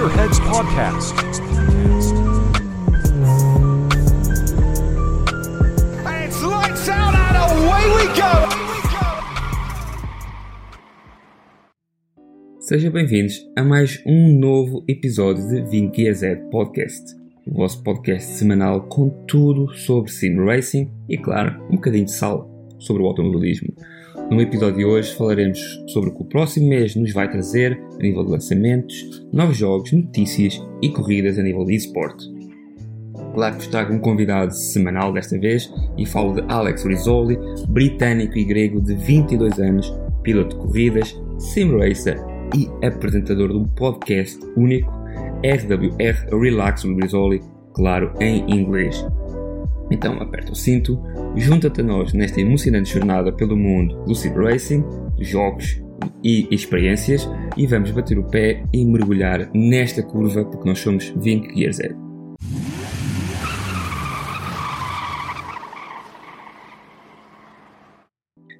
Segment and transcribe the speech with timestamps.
[0.00, 1.12] Gearheads Podcast.
[6.06, 8.32] And it's lights out and away we go!
[12.60, 17.14] Sejam bem-vindos a mais um novo episódio de Ving Gear Z Podcast,
[17.46, 22.48] o vosso podcast semanal com tudo sobre sim racing e, claro, um bocadinho de sal
[22.78, 23.74] sobre o automobilismo.
[24.30, 25.58] No episódio de hoje falaremos
[25.88, 29.92] sobre o que o próximo mês nos vai trazer a nível de lançamentos, novos jogos,
[29.92, 32.24] notícias e corridas a nível de esporte.
[33.34, 37.36] Claro que vos trago um convidado semanal desta vez e falo de Alex Rizzoli,
[37.70, 42.16] britânico e grego de 22 anos, piloto de corridas, sim racer
[42.54, 44.92] e apresentador de um podcast único,
[45.42, 47.40] RWR Relax Rizzoli,
[47.74, 49.04] claro, em inglês.
[49.90, 51.02] Então aperta o cinto,
[51.36, 54.84] junta-te a nós nesta emocionante jornada pelo mundo do sim racing,
[55.18, 55.82] jogos
[56.22, 61.54] e experiências e vamos bater o pé e mergulhar nesta curva porque nós somos 20
[61.54, 61.96] Gear Z.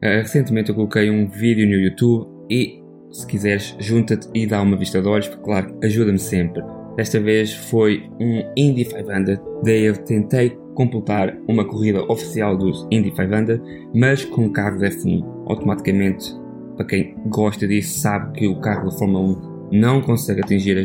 [0.03, 4.77] Uh, recentemente eu coloquei um vídeo no YouTube e se quiseres junta-te e dá uma
[4.77, 6.63] vista de olhos porque claro ajuda-me sempre.
[6.97, 13.11] Desta vez foi um Indy 500, daí eu tentei completar uma corrida oficial dos Indy
[13.11, 13.61] 500,
[13.95, 15.23] mas com carro de F1.
[15.47, 16.35] Automaticamente,
[16.75, 19.37] para quem gosta disso, sabe que o carro da Fórmula
[19.73, 20.79] 1 não consegue atingir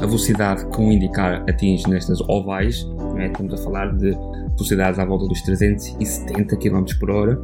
[0.00, 2.84] a velocidade que um IndyCar atinge nestas ovais.
[3.16, 3.26] É?
[3.26, 4.10] Estamos a falar de
[4.56, 7.40] velocidades à volta dos 370 km por hora.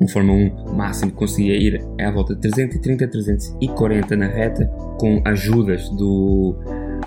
[0.00, 4.66] Um Fórmula 1 máximo conseguia ir à volta de 330 340 na reta,
[4.98, 6.56] com ajudas do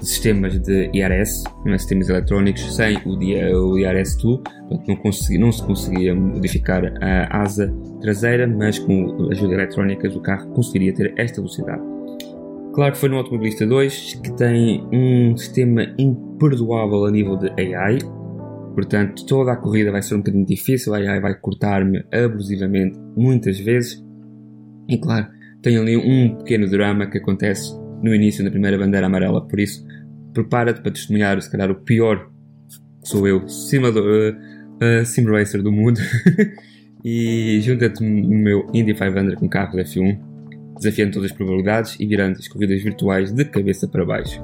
[0.02, 1.78] sistemas de IRS, é?
[1.78, 4.42] sistemas eletrónicos, sem o, o IRS-2,
[4.88, 10.50] não, consegui, não se conseguia modificar a asa traseira, mas com ajuda eletrónica o carro
[10.50, 11.82] conseguiria ter esta velocidade.
[12.74, 18.00] Claro que foi no Automobilista 2 que tem um sistema imperdoável a nível de AI,
[18.74, 23.60] portanto toda a corrida vai ser um bocadinho difícil, a AI vai cortar-me abusivamente muitas
[23.60, 24.04] vezes,
[24.90, 25.28] e claro,
[25.62, 29.48] tem ali um pequeno drama que acontece no início, na primeira bandeira amarela.
[29.48, 29.86] Por isso,
[30.34, 32.30] prepara-te para testemunhar, se calhar, o pior
[33.02, 36.00] que sou eu, simulador, uh, uh, sim racer do mundo.
[37.04, 40.20] e junta-te no meu Indy 500 com carro de F1,
[40.78, 44.44] desafiando todas as probabilidades e virando as corridas virtuais de cabeça para baixo.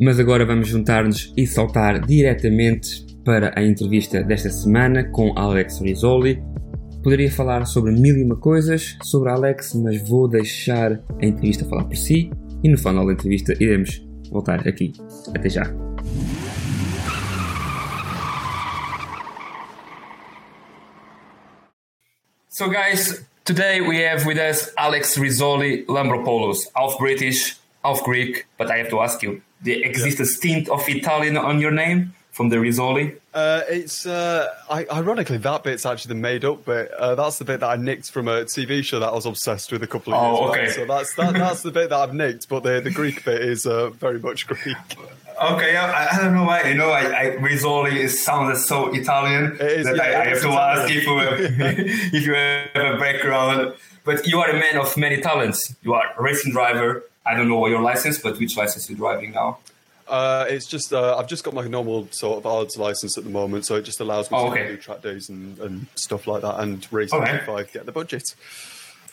[0.00, 6.42] Mas agora vamos juntar-nos e saltar diretamente para a entrevista desta semana com Alex Rizzoli,
[7.02, 11.64] Poderia falar sobre mil e uma coisas sobre a Alex, mas vou deixar a entrevista
[11.64, 12.30] falar por si
[12.62, 14.92] e no final da entrevista iremos voltar aqui.
[15.34, 15.64] Até já!
[22.48, 28.70] So guys, today we have with us Alex Rizzoli Lambropoulos, half British, half Greek, but
[28.70, 32.12] I have to ask you, there exists a stint of Italian on your name?
[32.32, 33.16] From the Rizzoli?
[33.32, 36.90] Uh, it's uh, I, ironically that bit's actually the made up bit.
[36.92, 39.70] Uh, that's the bit that I nicked from a TV show that I was obsessed
[39.70, 40.86] with a couple of years oh, years okay.
[40.86, 41.06] back.
[41.06, 43.66] So that's that, that's the bit that I've nicked, but the the Greek bit is
[43.66, 44.76] uh, very much Greek.
[45.42, 46.68] Okay, I, I, don't know why.
[46.68, 50.48] You know, I, I Rizzoli sounds so Italian is, that yeah, I, I have to
[50.48, 50.78] Italian.
[50.78, 51.40] ask if you have,
[52.14, 53.74] if you have a background.
[54.04, 55.74] But you are a man of many talents.
[55.82, 57.04] You are a racing driver.
[57.24, 59.58] I don't know what your license, but which license you're driving now?
[60.12, 63.30] Uh, it's just uh, I've just got my normal sort of odds license at the
[63.30, 64.68] moment, so it just allows me oh, to okay.
[64.68, 67.36] do track days and, and stuff like that, and racing okay.
[67.36, 68.22] if I get the budget.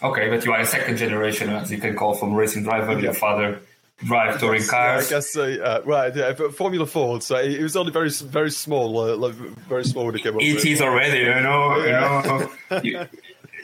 [0.04, 2.94] Okay, but you are a second generation, as you can call, from racing driver.
[2.94, 3.00] Yeah.
[3.00, 3.62] Your father
[4.04, 5.08] drive touring Yeah, cars.
[5.08, 5.44] I guess so.
[5.44, 7.24] Uh, right, yeah, but Formula Ford.
[7.24, 10.42] So it was only very, very small, uh, like, very small when it came up.
[10.42, 11.78] It is already, you know.
[11.86, 12.48] Yeah.
[12.84, 13.08] You know,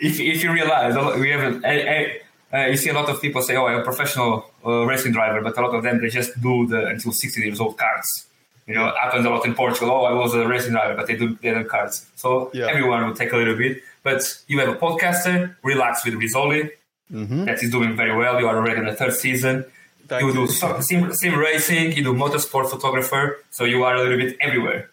[0.01, 2.21] if if you realize we have a, a, a,
[2.53, 5.57] you see a lot of people say, "Oh, I'm a professional uh, racing driver," but
[5.57, 8.27] a lot of them they just do the until 60 years old cards.
[8.67, 9.91] You know, it happens a lot in Portugal.
[9.91, 12.05] Oh, I was a racing driver, but they do they do cards.
[12.15, 12.67] So Yeah.
[12.67, 13.81] everyone will take a little bit.
[14.03, 16.71] But you have a podcaster, Relax with Rizzoli,
[17.09, 18.39] that is doing very well.
[18.39, 19.65] You are already in the third season.
[20.07, 20.81] Thank you do you.
[20.81, 24.89] sim, sim racing, you do motorsport photographer, so you are a little bit everywhere.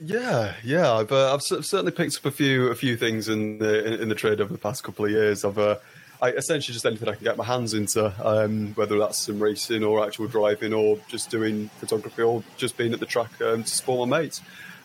[0.00, 0.92] Yeah, yeah.
[0.92, 4.08] I've uh, I've certainly picked up a few a few things in the in, in
[4.08, 5.44] the trade over the past couple of years.
[5.44, 5.76] I've uh,
[6.22, 9.82] I, essentially just anything I can get my hands into, um, whether that's some racing
[9.82, 13.68] or actual driving or just doing photography or just being at the track um, to
[13.68, 14.40] support my mates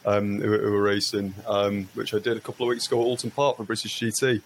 [0.05, 3.07] um, who, who were racing, um, which I did a couple of weeks ago at
[3.07, 4.41] Oulton Park for British GT.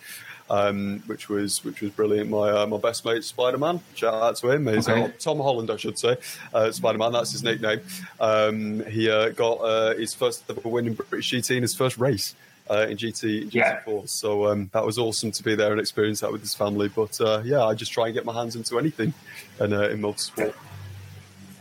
[0.49, 2.29] Um, which was which was brilliant.
[2.29, 4.67] My uh, my best mate Spider Man, shout out to him.
[4.67, 5.03] He's Okay.
[5.03, 6.17] uh, Tom Holland, I should say.
[6.53, 7.79] Uh, Spider Man, that's his nickname.
[8.19, 11.97] Um, he uh, got uh, his first ever win in British GT in his first
[11.97, 12.35] race.
[12.69, 13.51] Uh, in GT.
[13.51, 14.09] GT4.
[14.09, 16.89] So um, that was awesome to be there and experience that with his family.
[16.89, 19.13] But uh, yeah, I just try and get my hands into anything
[19.59, 20.53] and uh, in motorsport.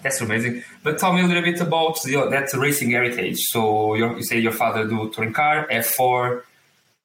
[0.02, 0.64] That's amazing.
[0.82, 3.38] But tell me a little bit about your, that racing heritage.
[3.38, 6.43] So your, you say your father do touring car, F4.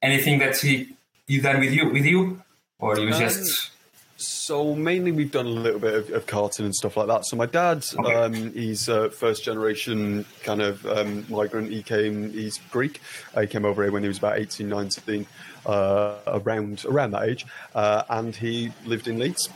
[0.01, 0.95] Anything that he
[1.27, 2.41] he done with you with you,
[2.80, 3.71] or you Um, just
[4.17, 7.25] So mainly we've done a little bit of, of karting and stuff like that.
[7.25, 8.13] So my dad, Okay.
[8.13, 11.69] um, he's uh, first generation kind of um, migrant.
[11.69, 13.01] He came, he's Greek.
[13.35, 15.27] Uh, he came over here when he was about 18, 19,
[15.65, 19.50] uh, around around that age, uh, and he lived in Leeds.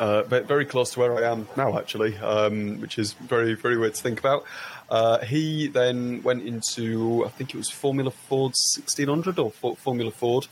[0.00, 3.76] Uh, but very close to where I am now, actually, um, which is very, very
[3.76, 4.44] weird to think about.
[4.88, 10.10] Uh, he then went into, I think it was Formula Ford 1600 or Fo- Formula
[10.10, 10.46] Ford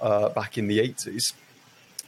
[0.00, 1.32] uh, back in the 80s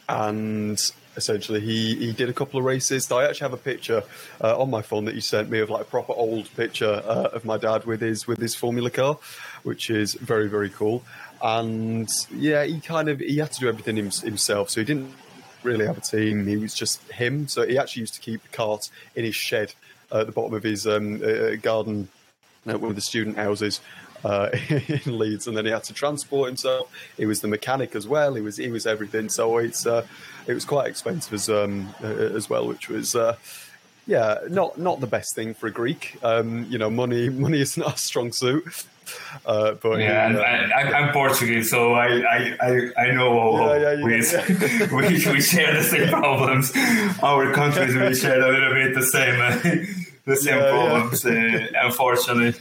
[0.09, 0.79] and
[1.17, 3.11] essentially he, he did a couple of races.
[3.11, 4.03] I actually have a picture
[4.43, 7.29] uh, on my phone that he sent me of like a proper old picture uh,
[7.33, 9.19] of my dad with his with his Formula car,
[9.63, 11.03] which is very very cool.
[11.43, 15.13] And yeah, he kind of he had to do everything hims- himself, so he didn't
[15.63, 16.47] really have a team.
[16.47, 17.49] He was just him.
[17.49, 19.75] So he actually used to keep the cart in his shed
[20.13, 22.09] at the bottom of his um, uh, garden,
[22.67, 23.81] uh, one of the student houses
[24.25, 26.91] uh, in Leeds, and then he had to transport himself.
[27.17, 28.35] He was the mechanic as well.
[28.35, 29.29] He was he was everything.
[29.29, 30.07] So it's uh,
[30.47, 33.15] it was quite expensive as um, uh, as well, which was.
[33.15, 33.37] Uh,
[34.07, 36.19] yeah, not not the best thing for a Greek.
[36.23, 38.87] Um, you know, money money is not a strong suit.
[39.45, 43.95] Uh, but yeah, he, uh, I, I'm Portuguese, so I I, I, I know Yeah,
[43.95, 44.93] yeah, we, yeah.
[44.93, 46.73] we we share the same problems.
[47.23, 49.85] Our countries we share a little bit the same uh,
[50.25, 51.25] the same problems.
[51.25, 52.55] Uh, unfortunately,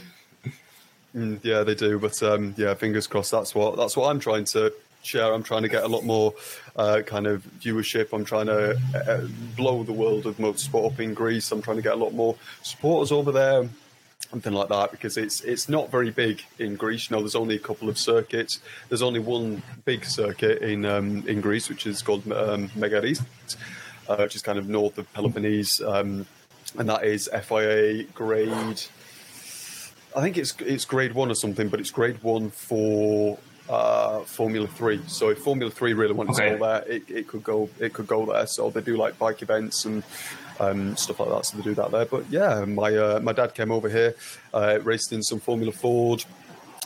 [1.14, 1.98] Mm, yeah, they do.
[1.98, 3.30] But um, yeah, fingers crossed.
[3.30, 4.72] That's what that's what I'm trying to
[5.02, 5.32] share.
[5.32, 6.34] I'm trying to get a lot more
[6.76, 8.12] uh, kind of viewership.
[8.12, 9.26] I'm trying to uh,
[9.56, 11.52] blow the world of motorsport up in Greece.
[11.52, 13.68] I'm trying to get a lot more supporters over there.
[14.30, 17.08] Something like that because it's it's not very big in Greece.
[17.08, 18.58] You know, there's only a couple of circuits.
[18.88, 23.24] There's only one big circuit in um, in Greece, which is called um, Megaris,
[24.08, 26.26] uh, which is kind of north of Peloponnese, um,
[26.76, 28.82] and that is FIA grade.
[30.16, 33.38] I think it's it's grade one or something, but it's grade one for
[33.68, 35.00] uh, Formula Three.
[35.06, 36.50] So if Formula Three really wanted Okay.
[36.50, 38.46] to go there, it, it could go it could go there.
[38.46, 40.02] So they do like bike events and
[40.60, 41.46] um, stuff like that.
[41.46, 42.04] So they do that there.
[42.04, 44.14] But yeah, my uh, my dad came over here,
[44.52, 46.24] uh, raced in some Formula Ford,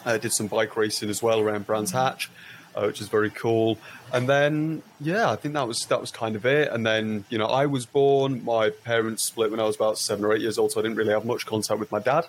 [0.07, 2.31] uh, did some bike racing as well around Brands Hatch.
[2.77, 3.77] Uh, which is very cool,
[4.13, 6.71] and then yeah, I think that was that was kind of it.
[6.71, 8.45] And then you know, I was born.
[8.45, 10.97] My parents split when I was about seven or eight years old, so I didn't
[10.97, 12.27] really have much contact with my dad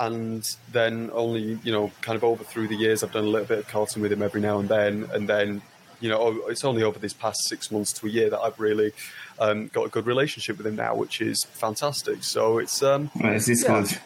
[0.00, 3.46] and then only you know kind of over through the years i've done a little
[3.46, 5.62] bit of karting with him every now and then and then
[6.00, 8.92] you know it's only over this past six months to a year that i've really
[9.38, 13.48] um, got a good relationship with him now which is fantastic so it's um it's
[13.62, 13.82] Yeah.
[13.82, 13.98] good.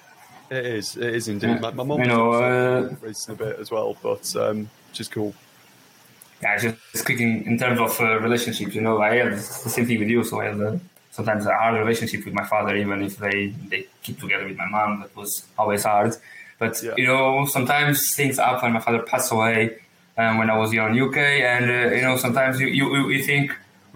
[0.58, 1.58] it is it is indeed Yeah.
[1.60, 5.08] my, my mum You know, uh, racing a bit as well but um which is
[5.08, 5.32] cool
[6.42, 9.38] Yeah, just speaking in terms of uh, relationships, you know, I had the
[9.74, 10.22] same thing with you.
[10.22, 10.76] So I had uh,
[11.18, 13.38] sometimes a hard relationship with my father, even if they,
[13.70, 14.90] they keep together with my mom.
[15.02, 15.30] That was
[15.60, 16.10] always hard.
[16.62, 16.94] But, Yeah.
[17.00, 17.24] you know,
[17.56, 18.68] sometimes things happen.
[18.78, 19.58] My father passed away
[20.20, 21.18] um, when I was young in UK.
[21.52, 23.46] And, uh, you know, sometimes you, you, we think,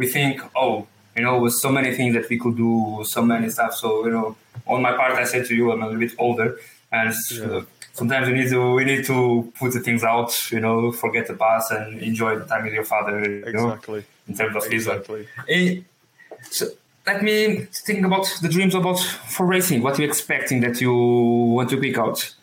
[0.01, 0.75] we think, oh,
[1.17, 2.73] you know, with so many things that we could do,
[3.17, 3.73] so many stuff.
[3.83, 4.37] So, you know,
[4.67, 6.49] on my part, I said to you, I'm a little bit older.
[6.91, 7.45] And Yeah.
[7.47, 7.63] uh,
[8.01, 9.17] sometimes we need to we need to
[9.61, 12.85] put the things out, you know, forget the past and enjoy the time with your
[12.95, 13.17] father.
[13.49, 13.79] You know,
[14.29, 15.23] in terms of his exactly
[15.57, 15.81] Eh,
[16.59, 16.65] so
[17.07, 19.83] let me think about the dreams about for racing.
[19.83, 22.35] What you expecting that you want to pick out?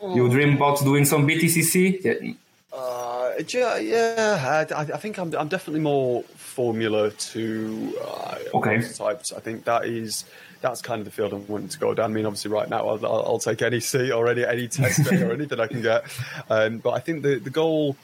[0.00, 2.04] You dream about doing some BTCC?
[2.04, 2.32] Yeah.
[2.72, 4.64] Uh, yeah, yeah.
[4.76, 8.80] I, I think I'm, I'm definitely more Formula Two uh, Okay.
[8.80, 9.32] types.
[9.32, 10.24] I think that is
[10.60, 12.10] that's kind of the field I'm wanting to go down.
[12.10, 15.04] I mean, obviously, right now I'll, I'll, I'll take any seat or any any test
[15.10, 16.04] day or anything I can get.
[16.50, 17.96] Um, but I think the the goal.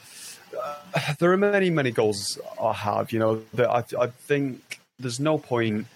[0.57, 3.11] Uh, there are many many goals I have.
[3.11, 5.87] You know, that I I think there's no point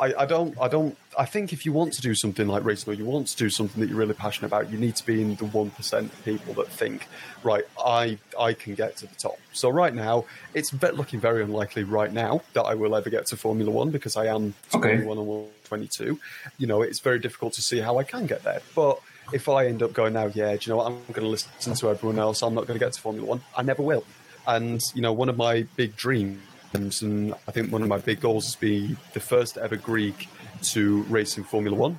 [0.00, 2.92] I, I don't I don't I think if you want to do something like racing
[2.92, 5.22] or you want to do something that you're really passionate about, you need to be
[5.22, 7.06] in the one percent of people that think,
[7.42, 9.38] right, I I can get to the top.
[9.52, 10.24] So right now,
[10.54, 14.16] it's looking very unlikely right now that I will ever get to Formula One because
[14.16, 14.96] I am Okay.
[14.98, 16.18] Formula One and 22.
[16.58, 18.60] You know, it's very difficult to see how I can get there.
[18.74, 19.00] But
[19.32, 20.86] if I end up going now, yeah, do you know what?
[20.86, 22.42] I'm going to listen to everyone else.
[22.42, 23.40] I'm not going to get to Formula One.
[23.56, 24.04] I never will.
[24.46, 26.40] And you know, one of my big dreams
[26.74, 30.28] and I think one of my big goals is to be the first ever Greek
[30.62, 31.98] to race in Formula One,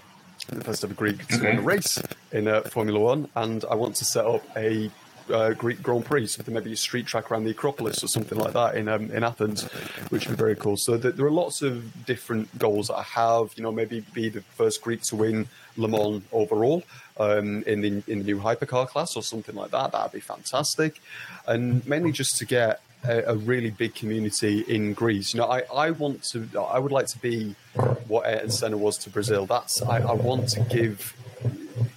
[0.49, 1.49] the first ever Greek to Okay.
[1.49, 2.01] win a race
[2.31, 4.91] in uh, Formula One, and I want to set up a
[5.33, 8.53] uh, Greek Grand Prix, something maybe a street track around the Acropolis or something like
[8.53, 9.63] that in um, in Athens,
[10.09, 10.75] which would be very cool.
[10.77, 13.51] So th- there are lots of different goals that I have.
[13.55, 16.83] You know, maybe be the first Greek to win Le Mans overall
[17.17, 19.93] um, in the in the new hypercar class or something like that.
[19.93, 21.01] That'd be fantastic,
[21.47, 25.33] and mainly just to get a, a really big community in Greece.
[25.33, 27.55] You know, I, I want to, I would like to be
[28.07, 29.45] what Ayrton Senna was to Brazil.
[29.45, 31.15] That's I, I want to give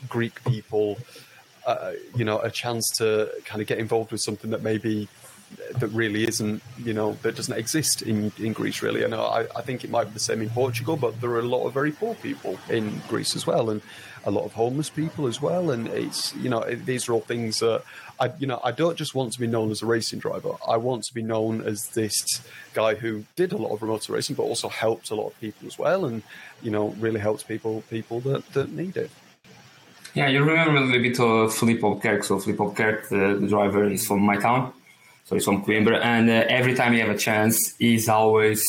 [0.09, 0.99] Greek people,
[1.67, 5.09] uh, you know, a chance to kind of get involved with something that maybe
[5.79, 9.03] that really isn't, you know, that doesn't exist in, in Greece really.
[9.03, 11.43] And I, I think it might be the same in Portugal, but there are a
[11.47, 13.83] lot of very poor people in Greece as well, and
[14.25, 15.71] a lot of homeless people as well.
[15.71, 17.83] And it's, you know, it, these are all things that
[18.21, 20.53] I, you know, I don't just want to be known as a racing driver.
[20.67, 22.43] I want to be known as this
[22.75, 25.67] guy who did a lot of remote racing, but also helped a lot of people
[25.67, 26.23] as well, and
[26.63, 29.11] you know, really helped people people that that need it.
[30.15, 32.23] Yeah, you remember a little bit of Filipe Albuquerque.
[32.23, 34.73] So Filipe Albuquerque, the, the driver, is from my town.
[35.29, 36.03] So he's from Coimbra.
[36.03, 38.65] And uh, every time he have a chance, he's always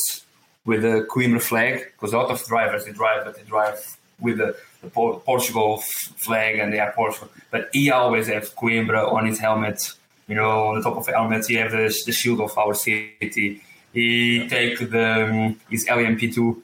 [0.66, 1.86] with the Coimbra flag.
[1.92, 5.82] Because a lot of drivers, they drive, but they drive with the, the Portugal
[6.18, 7.30] flag and they are Portugal.
[7.50, 9.94] But he always has Coimbra on his helmet.
[10.28, 12.74] You know, on the top of the helmet, he have the, the shield of our
[12.74, 13.62] city.
[13.94, 16.56] He take the um, his LMP2.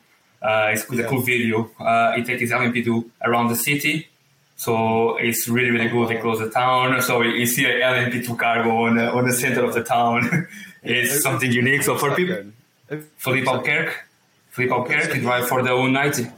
[0.43, 1.05] Uh, it's yeah.
[1.05, 1.71] a cool video.
[1.81, 4.09] Uh, he take his LMP2 around the city
[4.57, 6.09] so it's really, really good.
[6.09, 7.01] They close the town.
[7.03, 10.49] So you see an LMP2 cargo on the, on the center of the town.
[10.83, 11.83] it's something unique.
[11.83, 12.53] So for people,
[13.19, 13.93] Filipe Albuquerque,
[14.49, 16.33] Filipe Albuquerque, he drives for the U90.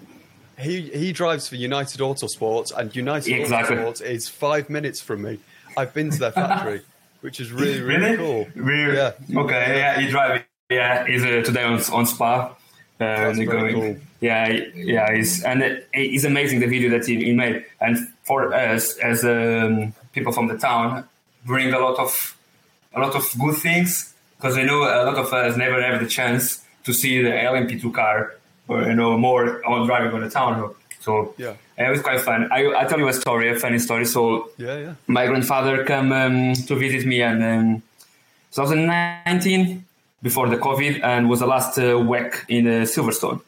[0.58, 3.76] He, he drives for United Autosports, and United exactly.
[3.76, 5.38] Autosports is five minutes from me.
[5.76, 6.82] I've been to their factory,
[7.20, 8.16] which is really, really, really?
[8.16, 8.48] cool.
[8.56, 8.96] Really?
[8.96, 9.12] Yeah.
[9.36, 10.44] Okay, yeah, he drives.
[10.68, 12.54] Yeah, he's uh, today on, on Spa.
[13.00, 13.96] Uh, going, cool.
[14.20, 17.64] Yeah, yeah, it's, and it, it's amazing the video that he, he made.
[17.80, 21.04] And for us as um, people from the town,
[21.44, 22.36] bring a lot of
[22.94, 26.08] a lot of good things because I know a lot of us never have the
[26.08, 28.34] chance to see the LMP2 car
[28.66, 30.74] or you know more on driving on the town.
[31.00, 32.48] So yeah, it was quite fun.
[32.50, 34.04] I I tell you a story, a funny story.
[34.04, 34.94] So yeah, yeah.
[35.06, 37.82] My grandfather came um, to visit me and um,
[38.52, 39.84] 2019
[40.22, 43.40] before the COVID and was the last uh, WEC in uh, Silverstone.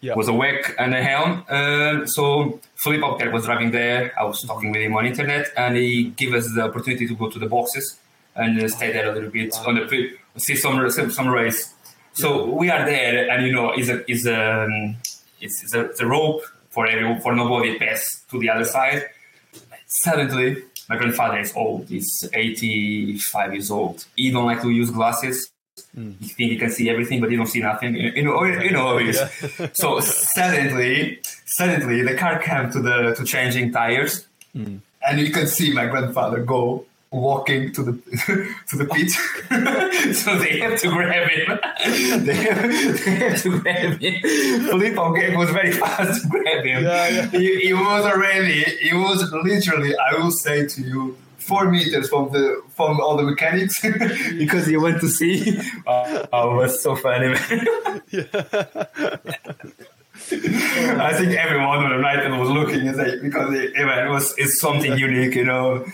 [0.00, 0.14] Yeah.
[0.16, 1.44] Was a WEC and a helm.
[1.48, 4.12] Uh, so Filipe Albuquerque was driving there.
[4.18, 7.30] I was talking with him on internet, and he gave us the opportunity to go
[7.30, 7.98] to the boxes
[8.36, 9.68] and uh, stay there a little bit wow.
[9.68, 11.72] on the pre- see some some race.
[12.12, 12.52] So yeah.
[12.52, 14.96] we are there, and you know, is a is a um,
[15.40, 19.04] it's, it's, a, it's a rope for every for nobody pass to the other side.
[20.02, 21.88] Suddenly, my grandfather is old.
[21.88, 24.04] He's 85 years old.
[24.16, 25.50] He don't like to use glasses.
[25.96, 26.20] Mm.
[26.20, 27.94] You think you can see everything, but you don't see nothing.
[27.96, 28.98] You know, you know.
[28.98, 29.28] Yeah.
[29.74, 34.80] so suddenly, suddenly, the car came to the to changing tires, mm.
[35.06, 37.92] and you can see my grandfather go walking to the
[38.68, 40.14] to the pit.
[40.16, 41.58] so they have to grab him.
[42.24, 44.20] they, have, they have to grab him.
[44.22, 46.84] Philippe okay, was very fast to grab him.
[46.84, 47.26] Yeah, yeah.
[47.28, 48.62] He, he was already.
[48.62, 49.96] He was literally.
[49.96, 53.80] I will say to you four meters from the from all the mechanics
[54.38, 55.60] because you went to see.
[55.86, 57.66] Oh, oh it was so funny, man.
[60.30, 64.60] I think everyone on the night was looking and say because it, it was it's
[64.60, 65.84] something unique, you know.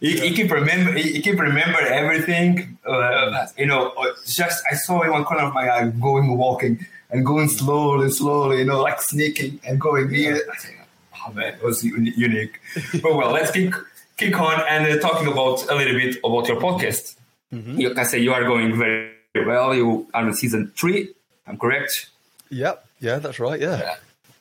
[0.00, 0.92] He, he can remember.
[0.92, 2.78] He, he can remember everything.
[2.86, 6.86] Uh, you know, uh, just I saw in one corner of my eye going walking
[7.10, 8.58] and going slowly, slowly.
[8.58, 10.36] You know, like sneaking and going near.
[10.36, 10.78] I think,
[11.16, 12.60] oh man, it was unique.
[13.02, 13.72] but well, let's keep
[14.16, 17.16] kick on and uh, talking about a little bit about your podcast.
[17.52, 17.80] Mm-hmm.
[17.80, 19.12] You can say you are going very
[19.46, 19.74] well.
[19.74, 21.12] You are in season three.
[21.46, 22.10] I'm correct.
[22.50, 22.86] Yep.
[23.00, 23.60] Yeah, that's right.
[23.60, 23.96] Yeah.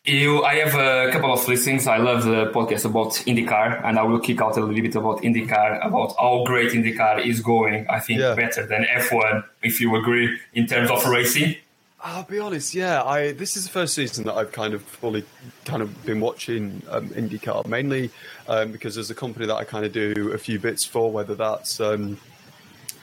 [0.05, 1.87] You, I have a couple of listings.
[1.87, 5.21] I love the podcast about IndyCar, and I will kick out a little bit about
[5.21, 7.87] IndyCar, about how great IndyCar is going.
[7.89, 8.35] I think yeah.
[8.35, 11.55] better than F1, if you agree, in terms of racing.
[12.05, 12.75] I'll be honest.
[12.75, 15.23] Yeah, I this is the first season that I've kind of fully
[15.63, 18.09] kind of been watching um, IndyCar mainly
[18.49, 21.33] um, because there's a company that I kind of do a few bits for, whether
[21.33, 22.19] that's um,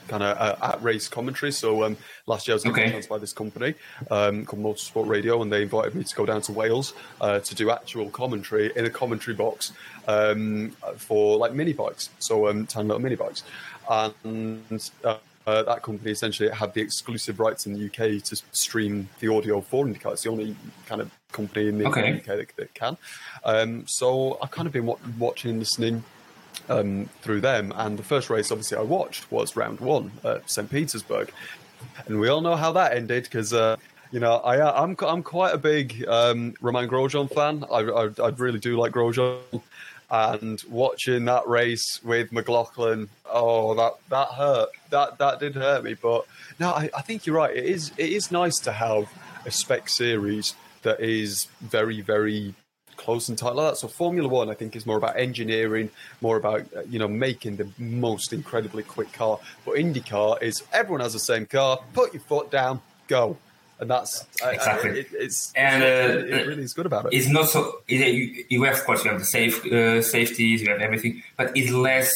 [0.07, 1.51] kind of uh, at race commentary.
[1.51, 3.01] So um, last year I was okay.
[3.09, 3.73] by this company
[4.11, 7.55] um, called Motorsport Radio, and they invited me to go down to Wales uh, to
[7.55, 9.73] do actual commentary in a commentary box
[10.07, 13.43] um, for like mini bikes, so um, ten little mini bikes,
[13.89, 14.91] and.
[15.03, 15.17] Uh,
[15.47, 19.61] uh, that company essentially had the exclusive rights in the UK to stream the audio
[19.61, 20.13] for IndyCar.
[20.13, 20.55] It's the only
[20.85, 22.17] kind of company in the okay.
[22.17, 22.97] UK that, that can.
[23.43, 24.85] Um, so I've kind of been
[25.17, 26.03] watching and listening
[26.69, 27.73] um, through them.
[27.75, 30.69] And the first race, obviously, I watched was round one at St.
[30.69, 31.31] Petersburg.
[32.05, 33.53] And we all know how that ended because.
[33.53, 33.77] Uh,
[34.11, 37.63] you know, I, uh, I'm I'm quite a big um, Romain Grosjean fan.
[37.71, 39.61] I, I, I really do like Grosjean,
[40.11, 44.69] and watching that race with McLaughlin, oh, that that hurt.
[44.89, 45.93] That that did hurt me.
[45.93, 46.25] But
[46.59, 47.55] no, I, I think you're right.
[47.55, 49.09] It is it is nice to have
[49.45, 50.53] a spec series
[50.83, 52.53] that is very very
[52.97, 53.77] close and tight like that.
[53.77, 55.89] So Formula One, I think, is more about engineering,
[56.19, 59.39] more about uh, you know making the most incredibly quick car.
[59.65, 61.79] But IndyCar is everyone has the same car.
[61.93, 63.37] Put your foot down, go
[63.81, 64.91] and that's exactly.
[64.91, 67.13] I, I, it, it's and uh, it really is good about it.
[67.13, 67.81] It's not so.
[67.87, 71.51] You, you have, of course, you have the safe uh, safeties, you have everything, but
[71.57, 72.13] it's less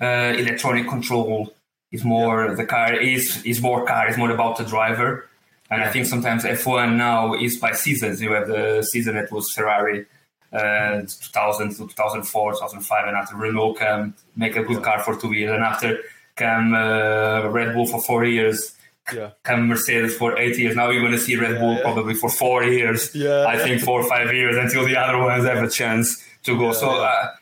[0.00, 1.52] uh, electronic control.
[1.92, 2.54] It's more yeah.
[2.54, 4.08] the car is is more car.
[4.08, 5.28] It's more about the driver.
[5.70, 5.82] And.
[5.82, 8.22] I think sometimes F1 now is by seasons.
[8.22, 10.06] You have the season that was Ferrari,
[10.52, 15.32] uh, 2000 to 2004, 2005, and after Renault come make a good car for two
[15.32, 15.98] years, and after
[16.36, 18.75] come uh, Red Bull for four years
[19.12, 19.30] yeah.
[19.42, 20.74] come Mercedes for eight years.
[20.76, 21.82] Now you're going to see Red Bull yeah, yeah.
[21.82, 23.14] probably for four years.
[23.14, 26.58] Yeah, I think four or five years until the other ones have a chance to
[26.58, 26.72] go.
[26.72, 27.32] so uh,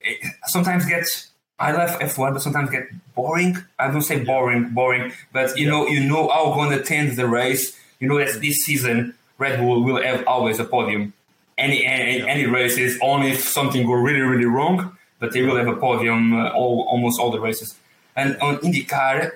[0.00, 1.28] it sometimes gets.
[1.58, 3.58] I love F1, but sometimes get boring.
[3.78, 7.26] I don't say boring, boring, but you know, you know how going to tend the
[7.26, 7.78] race.
[7.98, 11.12] You know that this season Red Bull will have always a podium.
[11.58, 15.68] Any any, any races, only if something go really really wrong, but they will have
[15.68, 17.76] a podium uh, all almost all the races.
[18.16, 19.32] And on IndyCar,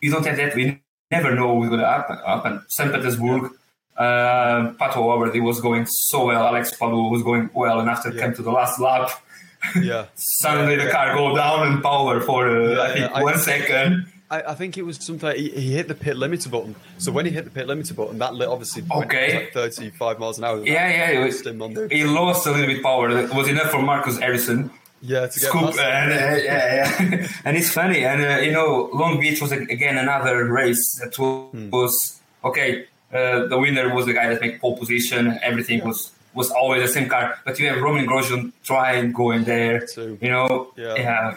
[0.00, 0.54] you don't have that.
[0.54, 2.18] We never know what's going to happen.
[2.18, 2.64] happen.
[2.68, 2.92] St.
[2.92, 3.52] Petersburg,
[3.96, 6.46] uh, Pato O'Ward was going so well.
[6.46, 8.22] Alex Palou was going well, and after yeah.
[8.22, 9.10] came to the last lap,
[9.80, 13.38] yeah, suddenly yeah, the car go down in power for uh, I think one I,
[13.38, 14.12] second.
[14.30, 16.74] I, I, think it was something he, he, hit the pit limiter button.
[16.98, 19.34] So when he hit the pit limiter button, that lit obviously okay.
[19.34, 20.66] like 35 miles an hour.
[20.66, 23.08] Yeah, yeah, it was, he lost a little bit power.
[23.08, 24.70] It was enough for Marcus Ericsson
[25.06, 27.28] yeah, scoop, and, uh, yeah, yeah.
[27.44, 31.50] and it's funny, and uh, you know, Long Beach was again another race that was,
[31.52, 31.70] hmm.
[31.70, 32.86] was okay.
[33.12, 35.38] Uh, the winner was the guy that made pole position.
[35.42, 35.86] Everything yeah.
[35.86, 39.86] was was always the same car, but you have Romain Grosjean trying going there.
[39.96, 40.94] You know, yeah.
[40.96, 41.36] yeah,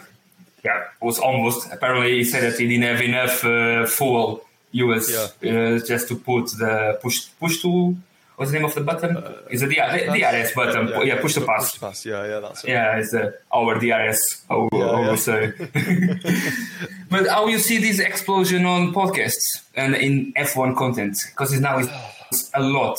[0.64, 1.72] yeah, it was almost.
[1.72, 5.10] Apparently, he said that he didn't have enough uh, fuel US
[5.40, 5.52] yeah.
[5.52, 7.96] uh, just to put the push push to
[8.40, 9.18] what's the name of the button?
[9.18, 10.88] Uh, is it the, the DRS button?
[10.88, 11.72] Yeah, yeah, push the pass.
[11.72, 12.06] Push pass.
[12.06, 12.70] Yeah, yeah, that's it.
[12.70, 14.44] Yeah, it's the our DRS.
[14.48, 15.16] How, yeah, yeah.
[15.16, 15.52] say.
[17.10, 21.18] but how you see this explosion on podcasts and in F1 content?
[21.28, 22.98] Because it's now it's a lot.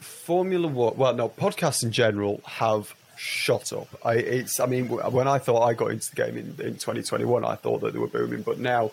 [0.00, 0.96] Formula One.
[0.96, 3.86] Well, no, podcasts in general have shot up.
[4.04, 4.58] I it's.
[4.58, 7.80] I mean, when I thought I got into the game in, in 2021, I thought
[7.82, 8.90] that they were booming, but now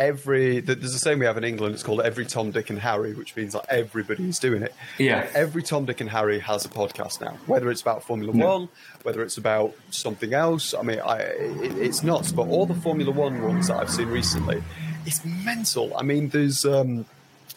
[0.00, 1.74] every there's a saying we have in England.
[1.74, 4.74] It's called every Tom, Dick, and Harry, which means like everybody's doing it.
[4.98, 7.36] Yeah, every Tom, Dick, and Harry has a podcast now.
[7.46, 8.44] Whether it's about Formula yeah.
[8.44, 8.68] One,
[9.02, 10.74] whether it's about something else.
[10.74, 12.32] I mean, I it, it's nuts.
[12.32, 14.62] But all the Formula One ones that I've seen recently,
[15.06, 15.96] it's mental.
[15.96, 16.64] I mean, there's.
[16.64, 17.04] Um,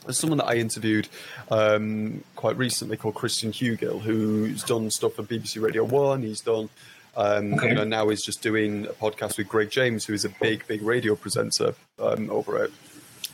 [0.06, 1.08] there's someone that I interviewed
[1.49, 6.23] um, quite recently called Christian Hugill, who's done stuff for BBC Radio One.
[6.23, 6.69] He's done
[7.15, 7.69] um, okay.
[7.69, 10.65] You know, now he's just doing a podcast with Greg James, who is a big,
[10.67, 12.71] big radio presenter um, over it.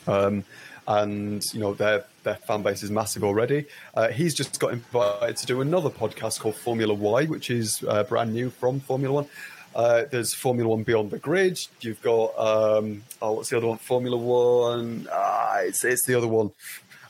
[0.08, 0.44] Um,
[0.88, 3.65] and you know their their fan base is massive already.
[3.94, 8.04] Uh, he's just got invited to do another podcast called Formula Y, which is uh,
[8.04, 9.28] brand new from Formula One.
[9.76, 11.60] Uh, there's Formula One Beyond the Grid.
[11.82, 13.78] You've got um, oh, what's the other one?
[13.78, 15.08] Formula One.
[15.12, 16.52] Ah, it's it's the other one.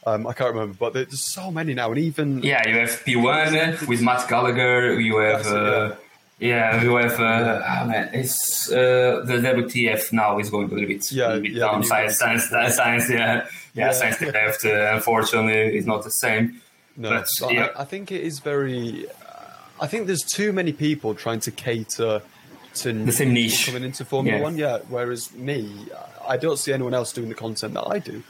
[0.05, 3.87] Um, I can't remember, but there's so many now, and even yeah, you have P1
[3.87, 4.99] with Matt Gallagher.
[4.99, 5.45] You have.
[5.45, 5.97] It,
[6.39, 6.81] yeah.
[6.81, 7.19] We have.
[7.19, 11.41] Uh, oh man, it's uh, the WTF now is going a little bit, yeah, little
[11.41, 11.83] bit yeah, down.
[11.83, 13.91] Science, science, science, yeah, yeah, yeah.
[13.91, 14.65] science left.
[14.65, 16.61] Uh, unfortunately, is not the same.
[16.95, 17.67] No, but, but yeah.
[17.75, 19.05] I, I, think it is very.
[19.79, 22.21] I think there's too many people trying to cater
[22.75, 24.43] to the same niche coming into Formula yeah.
[24.43, 24.57] One.
[24.57, 25.87] Yeah, whereas me,
[26.27, 28.23] I don't see anyone else doing the content that I do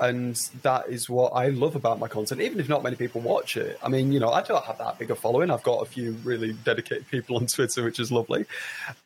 [0.00, 3.56] and that is what I love about my content, even if not many people watch
[3.58, 3.78] it.
[3.82, 5.50] I mean, you know, I don't have that big a following.
[5.50, 8.46] I've got a few really dedicated people on Twitter, which is lovely.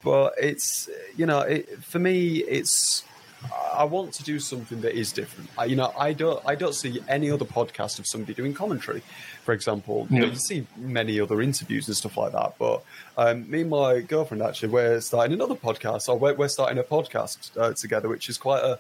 [0.05, 3.05] But it's, you know, it, for me, it's.
[3.77, 5.51] I want to do something that is different.
[5.59, 9.03] I, you know, I don't, I don't see any other podcast of somebody doing commentary,
[9.45, 10.07] for example.
[10.09, 10.15] Yeah.
[10.15, 12.55] You, know, you see many other interviews and stuff like that.
[12.59, 12.83] But
[13.19, 16.83] um, me and my girlfriend actually, we're starting another podcast, or we're, we're starting a
[16.83, 18.79] podcast uh, together, which is quite a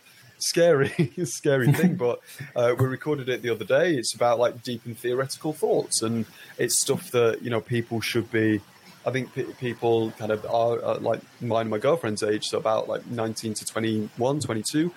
[0.49, 1.95] scary, scary thing.
[2.07, 2.21] but
[2.55, 3.95] uh, we recorded it the other day.
[3.95, 6.27] It's about like deep and theoretical thoughts, and
[6.59, 8.61] it's stuff that you know people should be.
[9.07, 12.57] I think p- people kind of are, uh, like mine and my girlfriend's age, so
[12.57, 14.91] about like 19 to 21, 22.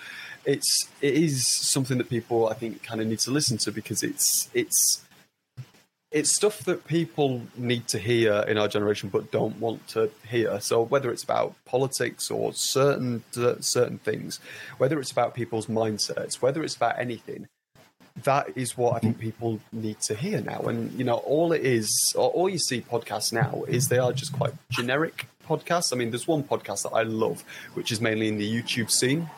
[0.45, 4.03] It's it is something that people I think kind of need to listen to because
[4.03, 5.03] it's it's
[6.17, 10.59] it's stuff that people need to hear in our generation but don't want to hear
[10.59, 13.23] so whether it's about politics or certain
[13.61, 14.39] certain things
[14.77, 17.47] whether it's about people's mindsets whether it's about anything
[18.23, 19.25] that is what I think mm-hmm.
[19.25, 20.61] people need to hear now.
[20.61, 24.33] And you know, all it is, all you see podcasts now is they are just
[24.33, 25.93] quite generic podcasts.
[25.93, 27.43] I mean, there's one podcast that I love,
[27.75, 29.29] which is mainly in the YouTube scene,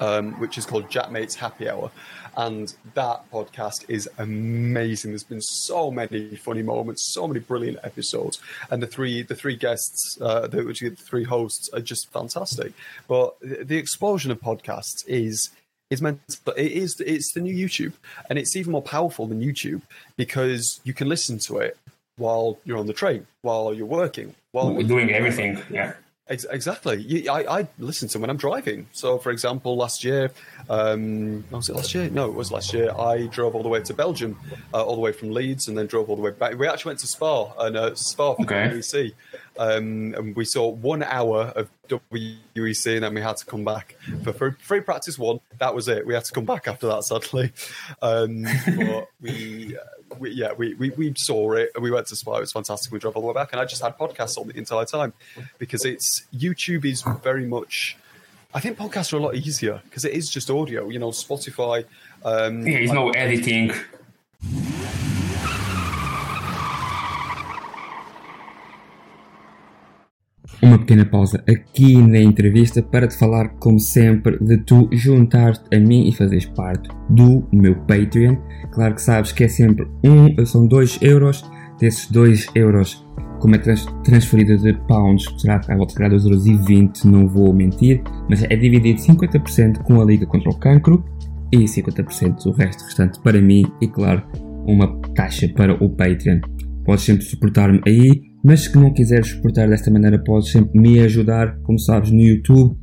[0.00, 1.90] um, which is called Jackmates Happy Hour,
[2.36, 5.12] and that podcast is amazing.
[5.12, 9.56] There's been so many funny moments, so many brilliant episodes, and the three the three
[9.56, 12.72] guests, uh, the, which the three hosts, are just fantastic.
[13.08, 15.50] But the explosion of podcasts is
[15.90, 17.92] is meant but it is it's the new youtube
[18.28, 19.82] and it's even more powerful than youtube
[20.16, 21.76] because you can listen to it
[22.16, 25.62] while you're on the train while you're working while We're doing everything.
[25.70, 25.94] Yeah.
[26.30, 27.02] Ex- Exactly.
[27.02, 28.86] You- I, I listen to them when I'm driving.
[28.92, 30.30] So, for example, last year,
[30.70, 32.08] um, was it last year?
[32.08, 32.92] No, it was last year.
[32.96, 34.38] I drove all the way to Belgium,
[34.72, 36.56] uh, all the way from Leeds, and then drove all the way back.
[36.56, 38.70] We actually went to Spa and uh, Spa for Okay.
[38.70, 39.12] WEC,
[39.58, 43.96] um, and we saw one hour of WEC, and then we had to come back
[44.22, 45.40] for free, free practice one.
[45.58, 46.06] That was it.
[46.06, 47.52] We had to come back after that, sadly.
[48.02, 48.44] Um,
[48.76, 51.70] but we, uh, we, yeah, we, we we saw it.
[51.74, 52.36] and We went to Spa.
[52.36, 52.92] It was fantastic.
[52.92, 55.12] We drove all the way back, and I just had podcasts on the entire time
[55.58, 57.96] because it's YouTube is very much.
[58.52, 60.88] I think podcasts are a lot easier because it is just audio.
[60.88, 61.84] You know, Spotify.
[62.24, 63.72] Um, There is no editing.
[70.62, 75.80] Uma pequena pausa aqui na entrevista para te falar, como sempre, de tu juntar-te a
[75.80, 78.36] mim e fazeres parte do meu Patreon.
[78.72, 81.48] Claro que sabes que é sempre um, são 2 euros.
[81.78, 83.06] Desses 2 euros,
[83.40, 88.42] como é trans, transferida de pounds, será à volta de 2,20€, não vou mentir, mas
[88.42, 91.02] é dividido 50% com a Liga contra o Cancro
[91.50, 94.22] e 50% o resto restante para mim e, claro,
[94.66, 96.40] uma taxa para o Patreon.
[96.84, 101.58] Podes sempre suportar-me aí, mas se não quiseres suportar desta maneira, podes sempre me ajudar,
[101.62, 102.76] como sabes, no YouTube,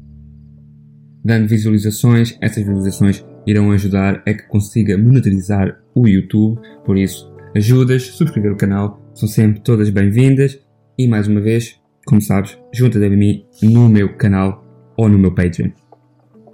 [1.23, 2.37] dando visualizações.
[2.41, 6.59] Essas visualizações irão ajudar a que consiga monetizar o YouTube.
[6.85, 10.59] Por isso, ajudas, subscrever o canal, são sempre todas bem-vindas.
[10.97, 14.63] E mais uma vez, como sabes, junta-te a mim no meu canal
[14.97, 15.69] ou no meu Patreon.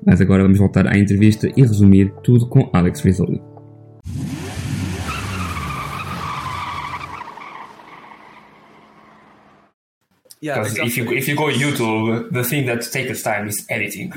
[0.06, 3.53] Mas agora vamos voltar à entrevista e resumir tudo com Alex Rizzoli.
[10.45, 14.10] Yeah, Because if you if you go YouTube, the thing that takes time is editing.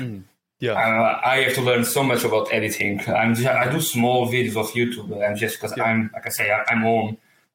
[0.65, 2.93] yeah, Uh, I have to learn so much about editing.
[3.21, 5.07] I'm just, I do small videos of YouTube.
[5.25, 7.09] I'm just because I'm like I say I- I'm home.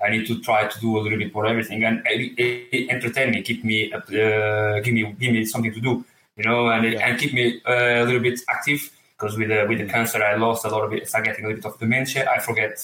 [0.05, 2.83] I need to try to do a little bit for everything and it, it, it
[2.95, 5.93] entertain me, keep me, uh, give me give me something to do,
[6.39, 7.07] you know, and it, Yeah.
[7.07, 8.81] and keep me uh, a little bit active.
[9.15, 11.09] Because with the with the cancer, I lost a lot of it.
[11.09, 12.23] Start getting a little bit of dementia.
[12.37, 12.75] I forget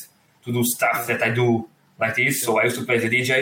[0.44, 1.48] to do stuff that I do
[2.02, 2.34] like this.
[2.44, 3.32] So I used to play the DJ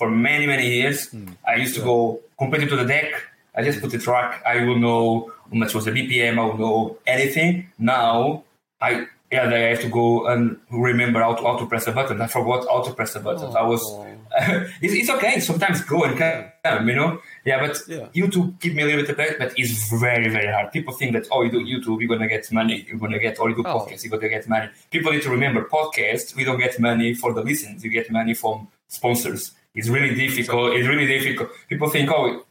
[0.00, 0.98] for many many years.
[1.12, 1.28] Hmm.
[1.46, 1.96] I used to go
[2.42, 3.10] completely to the deck.
[3.56, 4.30] I just put the track.
[4.52, 5.04] I will know
[5.50, 6.34] how much was the BPM.
[6.40, 6.78] I will know
[7.16, 7.50] anything.
[7.78, 8.44] Now
[8.80, 8.90] I
[9.32, 12.20] yeah, I have to go and remember how to, how to press a button.
[12.20, 13.54] I forgot how to press the button.
[13.62, 14.06] I was oh,
[14.84, 15.38] it's, it's okay.
[15.40, 17.20] Sometimes go and come, you know.
[17.44, 18.06] Yeah, but Yeah.
[18.20, 20.72] YouTube give me a little bit of that, but it's very very hard.
[20.72, 22.76] People think that oh, you do YouTube, you're gonna get money.
[22.88, 23.72] You're gonna get or you do Oh.
[23.78, 24.68] podcast, you're gonna get money.
[24.94, 26.34] People need to remember podcast.
[26.38, 27.84] We don't get money for the listens.
[27.84, 28.56] You get money from
[28.88, 29.52] sponsors.
[29.74, 30.74] It's really difficult.
[30.74, 31.50] It's really difficult.
[31.68, 32.44] People think oh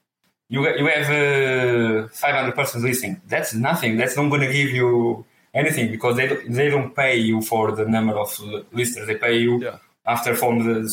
[0.49, 3.21] you you have uh, 500 persons listening.
[3.27, 3.97] That's nothing.
[3.97, 7.71] That's not going to give you anything because they don't, they don't pay you for
[7.71, 8.29] the number of
[8.71, 9.07] listeners.
[9.07, 9.77] They pay you Yeah.
[10.05, 10.89] after from the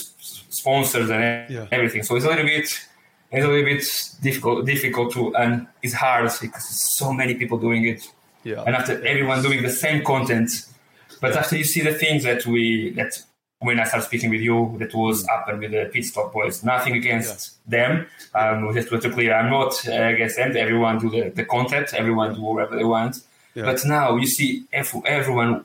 [0.50, 1.66] sponsors and Yeah.
[1.70, 2.02] everything.
[2.02, 2.68] So it's a little bit
[3.32, 3.82] it's a little bit
[4.22, 6.64] difficult difficult to and it's hard because
[7.00, 8.00] so many people doing it
[8.44, 8.62] yeah.
[8.66, 10.50] and after everyone doing the same content.
[11.20, 13.12] But after you see the things that we that
[13.60, 16.62] when I started speaking with you, that was happened with the pit stop boys.
[16.62, 18.06] Nothing against them.
[18.34, 20.56] Um, just to be clear, I'm not uh, against them.
[20.56, 21.94] Everyone do the, the content.
[21.94, 23.20] Everyone do whatever they want.
[23.54, 23.64] Yeah.
[23.64, 25.64] But now you see F- everyone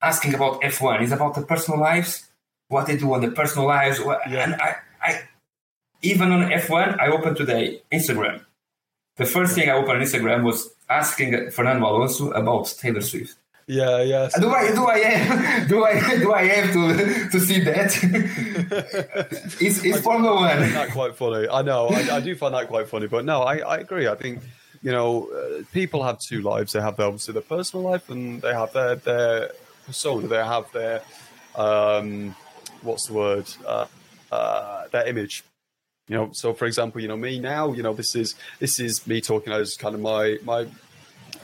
[0.00, 1.02] asking about F1.
[1.02, 2.28] It's about the personal lives,
[2.68, 3.98] what they do on the personal lives.
[3.98, 4.44] Yeah.
[4.44, 5.22] And I, I,
[6.02, 8.44] even on F1, I opened today Instagram.
[9.16, 13.36] The first thing I opened on Instagram was asking Fernando Alonso about Taylor Swift.
[13.70, 14.28] Yeah, yeah.
[14.40, 17.96] Do I do I have do I do I have to to see that?
[19.60, 20.72] it's it's Formula I find One.
[20.74, 21.48] that quite funny.
[21.48, 21.86] I know.
[21.88, 23.06] I, I do find that quite funny.
[23.06, 24.08] But no, I, I agree.
[24.08, 24.42] I think
[24.82, 26.72] you know uh, people have two lives.
[26.72, 29.52] They have their, obviously their personal life, and they have their their
[29.86, 30.26] persona.
[30.26, 31.02] They have their
[31.54, 32.34] um,
[32.82, 33.46] what's the word?
[33.64, 33.86] Uh,
[34.32, 35.44] uh, their image.
[36.08, 36.30] You know.
[36.32, 37.72] So for example, you know me now.
[37.72, 40.66] You know this is this is me talking as kind of my my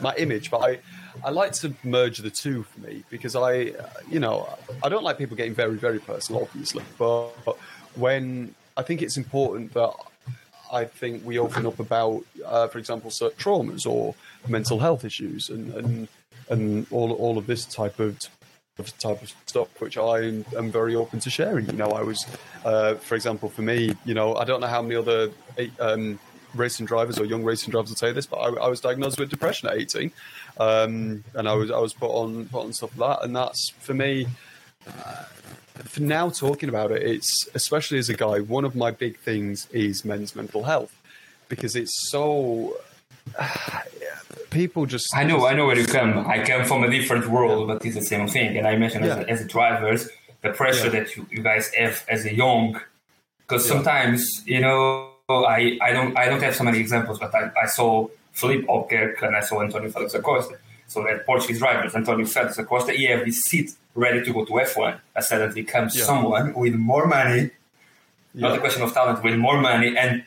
[0.01, 0.79] my image, but I.
[1.23, 3.73] I like to merge the two for me because I,
[4.09, 4.47] you know,
[4.83, 6.83] I don't like people getting very, very personal, obviously.
[6.97, 7.33] But,
[7.95, 9.91] when I think it's important that
[10.71, 14.13] I think we open up about, uh, for example, certain traumas or
[14.47, 16.07] mental health issues and and,
[16.49, 18.19] and all all of this type of
[18.99, 20.19] type of stuff which I
[20.55, 21.65] am very open to sharing.
[21.65, 22.25] You know, I was,
[22.63, 25.31] uh, for example, for me, you know, I don't know how many other
[25.79, 26.19] um,
[26.55, 29.29] racing drivers or young racing drivers will say this, but I, I was diagnosed with
[29.29, 30.11] depression at 18,
[30.59, 33.69] um, and I was I was put on put on stuff like that, and that's
[33.79, 34.27] for me.
[34.87, 35.23] Uh,
[35.83, 38.39] for now, talking about it, it's especially as a guy.
[38.39, 40.95] One of my big things is men's mental health
[41.49, 42.77] because it's so.
[43.37, 43.81] Uh,
[44.49, 45.07] people just.
[45.15, 46.19] I know, I know where you come.
[46.27, 48.57] I come from a different world, but it's the same thing.
[48.57, 49.17] And I mentioned yeah.
[49.17, 50.09] as, a, as drivers,
[50.41, 51.01] the pressure yeah.
[51.01, 52.79] that you, you guys have as a young,
[53.39, 57.51] because sometimes you know I, I don't I don't have so many examples, but I,
[57.61, 60.57] I saw Filipe Albuquerque and I saw Antonio Felix da Costa.
[60.87, 64.45] So that Portuguese drivers, Antonio Felix da Costa, he have his seat ready to go
[64.45, 64.97] to F1.
[65.15, 67.51] And suddenly comes someone with more money,
[68.33, 70.23] not a question of talent, with more money, and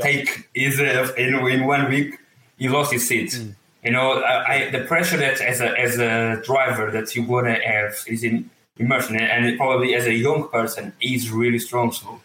[0.00, 2.20] take his uh, in, in one week
[2.56, 3.30] he lost his seat.
[3.30, 3.54] Mm.
[3.82, 7.58] You know, I, I, the pressure that as a as a driver that you wanna
[7.64, 11.90] have is in immersion, and probably as a young person is really strong.
[11.90, 12.20] So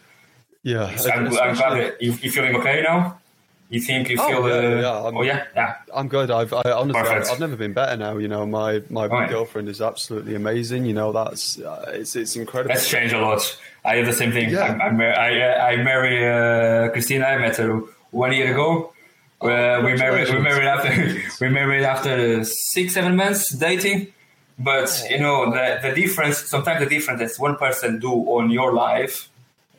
[0.62, 3.18] yeah, I'm, I'm glad you, you feeling okay now.
[3.72, 4.48] You think you oh, feel?
[4.48, 5.76] Yeah, uh, yeah, oh yeah, yeah.
[5.94, 6.30] I'm good.
[6.30, 8.18] I've I, honestly, I've, I've, never been better now.
[8.18, 10.84] You know, my my oh, girlfriend is absolutely amazing.
[10.84, 12.74] You know, that's uh, it's it's incredible.
[12.74, 13.40] That's changed a lot.
[13.82, 14.50] I have the same thing.
[14.50, 14.78] Yeah.
[14.78, 17.24] I, I, I, I married uh, Christina.
[17.24, 18.92] I met her one year ago.
[19.40, 20.28] Uh, we married.
[20.28, 21.22] We married after.
[21.40, 24.12] we married after six, seven months dating.
[24.58, 26.44] But you know the the difference.
[26.44, 29.30] Sometimes the difference that one person do on your life,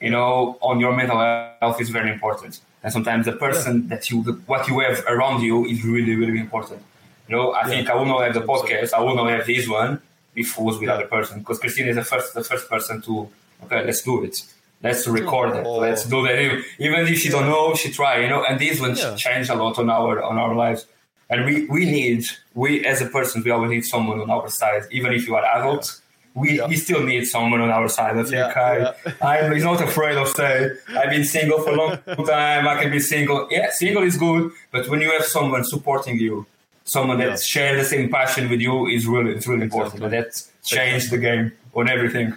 [0.04, 1.18] you know, on your mental
[1.62, 2.60] health is very important.
[2.84, 6.82] And sometimes the person that you, what you have around you, is really, really important.
[7.30, 7.68] You know, I yeah.
[7.70, 8.92] think I will not have the podcast.
[8.92, 10.02] I will not have this one
[10.36, 10.96] if it was with yeah.
[10.96, 13.30] other person because Christine is the first, the first person to
[13.64, 14.44] okay, let's do it.
[14.84, 15.66] Let's record it.
[15.66, 15.78] Oh.
[15.78, 16.38] Let's do that.
[16.80, 18.18] Even if she don't know, she try.
[18.20, 19.16] You know, and this one yeah.
[19.16, 20.86] changed a lot on our on our lives.
[21.30, 24.84] And we we need we as a person we always need someone on our side,
[24.92, 26.02] even if you are adults.
[26.36, 26.68] We, yeah.
[26.68, 28.18] we still need someone on our side.
[28.18, 31.76] I think yeah, I, I'm he's not afraid of saying I've been single for a
[31.76, 32.68] long time.
[32.68, 33.48] I can be single.
[33.52, 36.48] Yeah, single is good, but when you have someone supporting you,
[36.86, 39.96] someone that shares the same passion with you, is really it's really important.
[39.96, 40.18] Exactly.
[40.18, 42.34] And that changed the game on everything.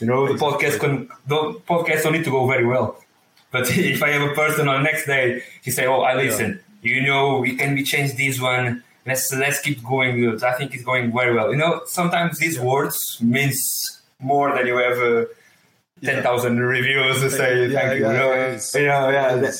[0.00, 3.00] You know, the podcast can the podcast don't need to go very well.
[3.52, 6.60] But if I have a person on the next day, he say, "Oh, I listen.
[6.82, 6.94] Yeah.
[6.94, 8.82] You know, we can we change this one.
[9.06, 10.42] Let's let's keep going.
[10.42, 11.50] I think it's going very well.
[11.50, 12.64] You know, sometimes these yeah.
[12.64, 15.24] words means more than you have uh,
[16.02, 16.62] ten thousand yeah.
[16.62, 18.06] reviews to say yeah, thank you.
[18.06, 19.50] you know, yeah, yeah.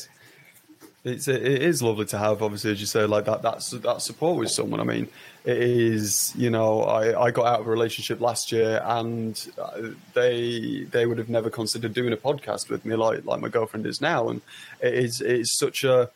[1.04, 3.40] It's, it is lovely to have, obviously, as you say, like that.
[3.40, 4.80] That's that support with someone.
[4.80, 5.06] I mean,
[5.46, 9.90] it is you know I, I got out of a relationship last year and uh,
[10.12, 13.86] they they would have never considered doing a podcast with me like like my girlfriend
[13.86, 14.42] is now and
[14.82, 16.10] it is it's such a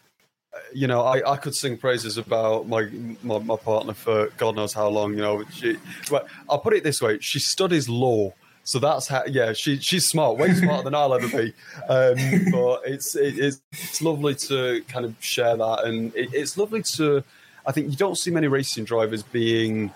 [0.73, 2.89] you know I, I could sing praises about my,
[3.23, 5.77] my, my partner for God knows how long you know she
[6.11, 8.33] but I'll put it this way she studies law
[8.63, 11.53] so that's how, yeah, she she's smart, way smarter than I'll ever be.
[11.89, 16.57] Um, but it's it, it's it's lovely to kind of share that, and it, it's
[16.57, 17.25] lovely to
[17.67, 19.93] I think you don't see many racing drivers being.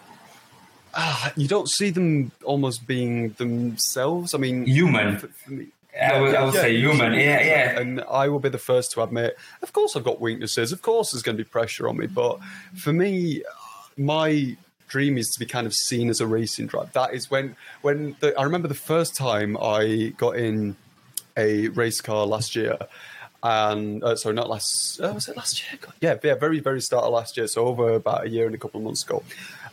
[0.93, 4.35] Uh, you don't see them almost being themselves.
[4.35, 5.19] I mean, human.
[5.19, 5.67] For, for me,
[6.01, 7.15] I would, I would yeah, say human.
[7.15, 7.79] Yeah, yeah.
[7.79, 10.73] And I will be the first to admit, of course, I've got weaknesses.
[10.73, 12.07] Of course, there's going to be pressure on me.
[12.07, 12.41] But
[12.77, 13.43] for me,
[13.97, 14.57] my
[14.89, 16.91] dream is to be kind of seen as a racing driver.
[16.93, 20.77] That is when, when the, I remember the first time I got in
[21.37, 22.79] a race car last year
[23.45, 24.99] and uh, sorry, not last.
[25.01, 25.79] Uh, was it last year?
[25.81, 27.47] God, yeah, yeah, very very start of last year.
[27.47, 29.23] So over about a year and a couple of months ago,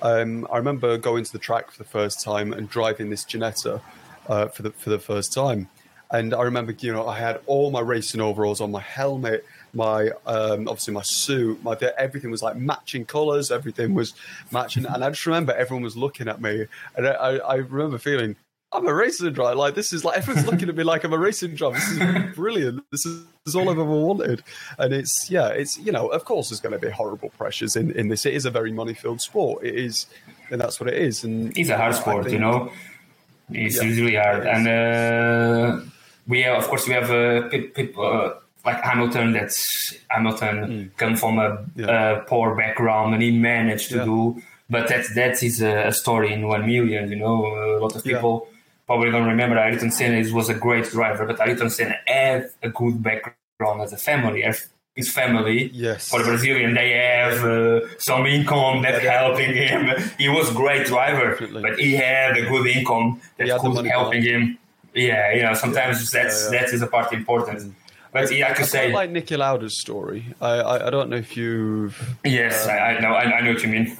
[0.01, 3.81] um, I remember going to the track for the first time and driving this Ginetta
[4.27, 5.69] uh, for the for the first time.
[6.11, 10.09] And I remember, you know, I had all my racing overalls on, my helmet, my
[10.25, 14.13] um, obviously my suit, my everything was like matching colours, everything was
[14.51, 18.35] matching, and I just remember everyone was looking at me, and I, I remember feeling
[18.73, 19.55] I'm a racing driver.
[19.55, 21.75] Like this is like everyone's looking at me like I'm a racing driver.
[21.75, 21.99] This is
[22.35, 22.83] brilliant.
[22.91, 24.43] This is, this is all I've ever wanted.
[24.77, 27.91] And it's yeah, it's you know, of course there's going to be horrible pressures in
[27.91, 28.25] in this.
[28.25, 29.63] It is a very money filled sport.
[29.63, 30.07] It is,
[30.49, 31.23] and that's what it is.
[31.23, 32.71] And it's a hard sport, think, you know.
[33.49, 35.81] It's yeah, really hard, and uh,
[36.31, 38.05] we have, of course we have uh, people.
[38.05, 40.97] Uh, like Hamilton, that's Hamilton mm.
[41.01, 42.21] come from a, yeah.
[42.27, 44.05] poor background, and he managed to yeah.
[44.05, 44.41] do
[44.71, 47.09] but that that is a story in one million.
[47.11, 48.47] You know, a lot of people
[48.87, 53.03] probably don't remember Ayrton Senna was a great driver, but Ayrton Senna had a good
[53.03, 54.43] background as a family.
[54.95, 56.09] His family, yes.
[56.09, 59.89] for the Brazilian, they have uh, some income that yeah, helping him.
[60.17, 61.61] He was a great driver, Definitely.
[61.61, 64.57] but he had a good income that could helping him.
[64.93, 66.23] Yeah, you know, sometimes yeah.
[66.23, 67.59] that's yeah, that is a part important.
[67.59, 67.73] Mm.
[68.11, 70.35] But yeah, I could say like Niki Lauda's story.
[70.41, 72.17] I, I, I don't know if you've.
[72.25, 73.13] Yes, uh, I, I know.
[73.13, 73.97] I, I know what you mean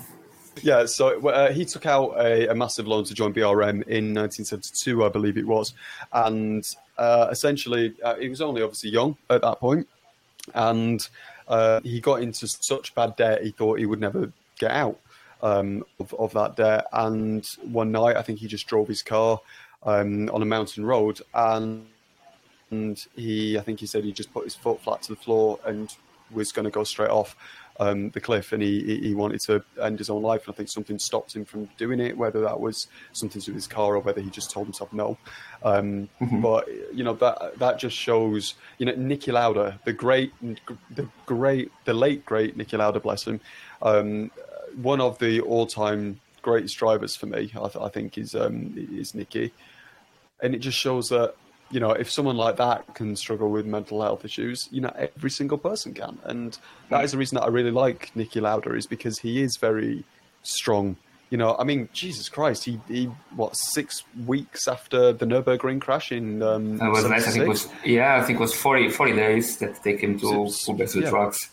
[0.62, 5.06] Yeah, so uh, he took out a, a, massive loan to join BRM in 1972,
[5.06, 5.74] I believe it was,
[6.12, 9.88] and uh, essentially uh, he was only obviously young at that point,
[10.54, 11.08] and
[11.48, 15.00] uh, he got into such bad debt he thought he would never get out
[15.42, 16.86] um, of, of, that debt.
[16.94, 19.40] And one night, I think he just drove his car
[19.84, 21.86] um, on a mountain road, and
[22.70, 25.60] and he, I think he said he just put his foot flat to the floor
[25.66, 25.94] and
[26.32, 27.36] was going to go straight off
[27.80, 30.46] um, the cliff, and he he wanted to end his own life.
[30.46, 33.52] And I think something stopped him from doing it, whether that was something to do
[33.52, 35.18] with his car or whether he just told himself no.
[35.64, 36.42] Um, mm-hmm.
[36.42, 40.32] But you know that that just shows, you know, Niki Lauda, the great,
[40.92, 43.42] the great, the late great Niki Lauda, bless him,
[43.82, 44.32] um,
[44.82, 47.52] one of the all-time greatest drivers for me.
[47.56, 49.52] I, th- I think is um, is Niki,
[50.42, 51.36] and it just shows that
[51.72, 55.32] you know, if someone like that can struggle with mental health issues, you know, every
[55.32, 56.20] single person can.
[56.24, 56.58] And
[56.90, 60.04] that is the reason that I really like Niki Lauda is because he is very
[60.44, 60.98] strong.
[61.30, 66.12] You know, I mean, Jesus Christ, he, he what, six weeks after the Nürburgring crash
[66.12, 66.44] in.
[66.44, 67.26] Um, was nice.
[67.26, 70.52] I think was, yeah, I think it was 40, 40 days that they came to
[70.66, 71.10] pull back the yeah.
[71.10, 71.50] trucks.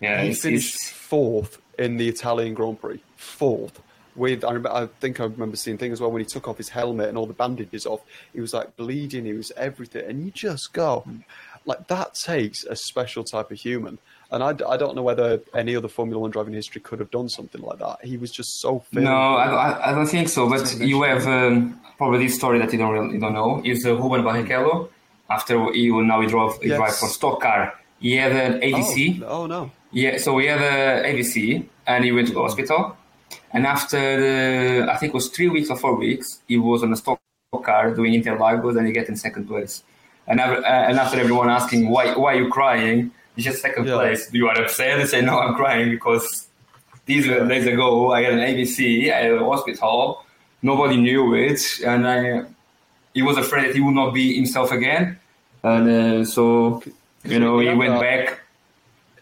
[0.00, 3.00] Yeah, he finished fourth in the Italian Grand Prix.
[3.16, 3.80] Fourth
[4.16, 6.58] with I, remember, I think I remember seeing things as well when he took off
[6.58, 8.00] his helmet and all the bandages off.
[8.32, 9.24] He was like bleeding.
[9.24, 11.04] He was everything, and you just go
[11.66, 13.98] like that takes a special type of human.
[14.30, 17.28] And I, I don't know whether any other Formula One driving history could have done
[17.28, 18.04] something like that.
[18.04, 20.48] He was just so No, I, I don't think so.
[20.48, 23.84] But you have um, probably this story that you don't really, you don't know is
[23.86, 24.88] uh, Ruben Barrichello.
[25.30, 26.76] After he now he drove he yes.
[26.76, 27.74] drive for stock car.
[27.98, 29.22] He had an AVC.
[29.22, 29.70] Oh, oh no.
[29.90, 32.96] Yeah, so he had an AVC and he went to the hospital
[33.52, 36.92] and after, uh, I think it was three weeks or four weeks, he was on
[36.92, 37.20] a stock
[37.62, 39.82] car doing Interlagos and he get in second place.
[40.26, 43.10] And, uh, and after everyone asking, why, why are you crying?
[43.36, 43.94] He's just second yeah.
[43.94, 44.32] place.
[44.32, 44.98] You are upset?
[44.98, 46.48] They say, no, I'm crying because
[47.06, 47.44] these yeah.
[47.44, 50.24] days ago I had an ABC I had a hospital,
[50.62, 52.44] nobody knew it, and I,
[53.12, 55.18] he was afraid that he would not be himself again.
[55.62, 56.82] And uh, so,
[57.24, 58.40] you know, he went back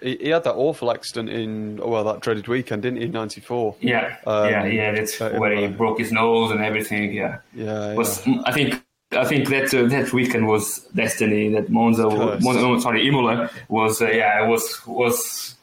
[0.03, 3.09] he, he, had that awful accident in oh, well that dreaded weekend, didn't he?
[3.09, 3.77] '94.
[3.81, 4.93] Yeah, um, yeah, yeah.
[4.93, 7.13] That's uh, where he broke his nose and everything.
[7.13, 7.95] Yeah, yeah.
[7.95, 8.43] Was yeah.
[8.45, 11.49] I think I think that uh, that weekend was destiny.
[11.51, 12.09] That Monza,
[12.41, 15.57] Monza sorry, Imola was uh, yeah, it was was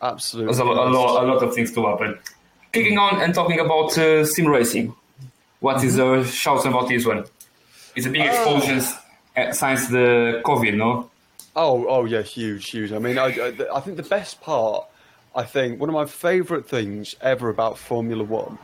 [0.00, 2.18] absolutely was a, a, lot, a lot of things to happen.
[2.72, 4.94] Kicking on and talking about uh, sim racing.
[5.60, 5.86] What mm-hmm.
[5.86, 7.24] is the shouts about this one?
[7.94, 8.30] It's a big ah.
[8.30, 8.80] explosion
[9.52, 11.10] since the COVID, no?
[11.54, 12.92] Oh, oh yeah, huge, huge.
[12.92, 14.86] I mean, I, I, think the best part,
[15.34, 18.58] I think one of my favourite things ever about Formula One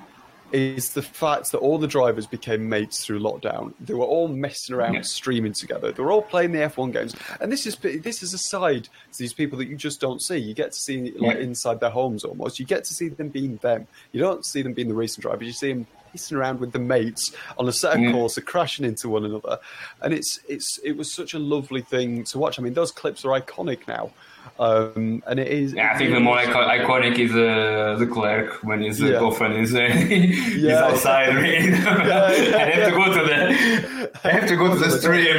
[0.51, 3.75] is the fact that all the drivers became mates through lockdown.
[3.81, 5.03] They were all messing around, yeah.
[5.03, 5.93] streaming together.
[5.93, 9.19] They were all playing the F1 games, and this is this is a side to
[9.19, 10.39] these people that you just don't see.
[10.39, 11.43] You get to see like yeah.
[11.43, 12.59] inside their homes almost.
[12.59, 13.87] You get to see them being them.
[14.13, 15.47] You don't see them being the racing drivers.
[15.47, 15.87] You see them
[16.19, 19.59] pissing around with the mates on a set of course, are crashing into one another,
[20.03, 22.59] and it's it's it was such a lovely thing to watch.
[22.59, 24.11] I mean, those clips are iconic now.
[24.59, 25.73] Um, and it is.
[25.73, 29.19] Yeah, I think the more iconic is uh, Leclerc when his uh, yeah.
[29.19, 30.85] girlfriend is uh, he's yeah.
[30.85, 31.37] outside.
[31.37, 31.65] Right?
[31.69, 34.11] yeah, yeah, I have to go to the.
[34.25, 35.37] I have to go to the stream.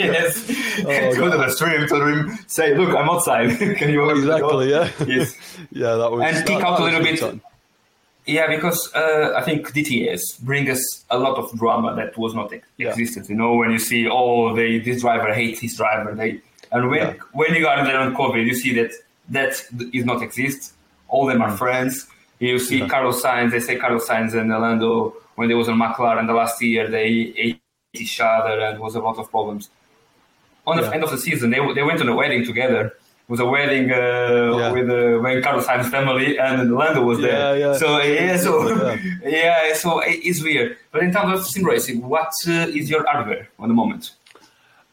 [0.00, 0.50] yes,
[0.84, 3.56] oh, I have to go to the stream to him say, "Look, I'm outside.
[3.58, 4.70] Can you?" Exactly.
[4.70, 4.90] Yeah.
[5.06, 5.34] Yes.
[5.70, 6.22] yeah, that was.
[6.24, 7.40] And kick out a little bit.
[8.28, 12.52] Yeah, because uh, I think DTS bring us a lot of drama that was not
[12.76, 12.90] yeah.
[12.90, 13.26] existed.
[13.26, 16.98] You know, when you see, oh, they this driver hates his driver, they and when
[16.98, 17.14] yeah.
[17.32, 18.92] when you are there on COVID, you see that
[19.30, 19.64] that
[19.94, 20.74] is not exist.
[21.08, 21.56] All them are mm.
[21.56, 22.06] friends.
[22.38, 22.88] You see yeah.
[22.88, 23.50] Carlos Sainz.
[23.50, 27.32] They say Carlos Sainz and Lando when they was on McLaren the last year, they
[27.34, 27.62] ate
[27.94, 29.70] each other and was a lot of problems.
[30.66, 32.92] On the end of the season, they they went on a wedding together
[33.28, 34.72] was a wedding uh, yeah.
[34.72, 37.58] with uh, when Carlos Sainz family and Lando was there.
[37.58, 37.78] Yeah, yeah.
[37.78, 39.74] So yeah, so yeah.
[39.74, 40.78] so it's weird.
[40.90, 44.12] But in terms of sim racing, what uh, is your hardware on the moment?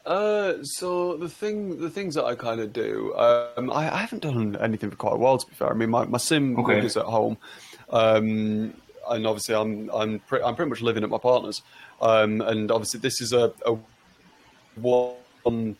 [0.06, 4.22] Uh, so the thing, the things that I kind of do, um, I, I, haven't
[4.22, 5.40] done anything for quite a while.
[5.40, 6.86] To be fair, I mean, my, my sim okay.
[6.86, 7.38] is at home,
[7.90, 8.72] um,
[9.10, 11.64] and obviously I'm I'm pre- I'm pretty much living at my partner's,
[12.02, 13.78] um, and obviously this is a, a
[14.76, 15.76] one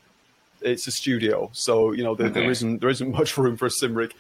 [0.66, 2.42] it's a studio, so you know there, okay.
[2.42, 4.14] there isn't there isn't much room for a sim rig,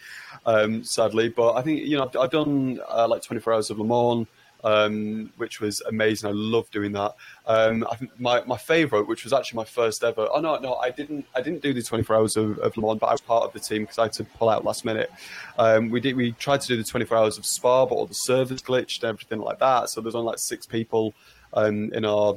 [0.45, 1.29] um, sadly.
[1.29, 4.27] But I think you know I've, I've done uh, like 24 hours of Le Mans,
[4.63, 6.29] um, which was amazing.
[6.29, 7.15] I love doing that.
[7.45, 10.27] Um, I think my, my favorite, which was actually my first ever.
[10.31, 11.25] Oh no, no, I didn't.
[11.35, 13.53] I didn't do the 24 hours of, of Le Mans, but I was part of
[13.53, 15.11] the team because I had to pull out last minute.
[15.57, 16.15] Um, we did.
[16.15, 19.09] We tried to do the 24 hours of Spa, but all the servers glitched and
[19.09, 19.89] everything like that.
[19.89, 21.13] So there's only like six people
[21.53, 22.35] um, in our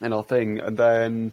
[0.00, 1.32] in our thing, and then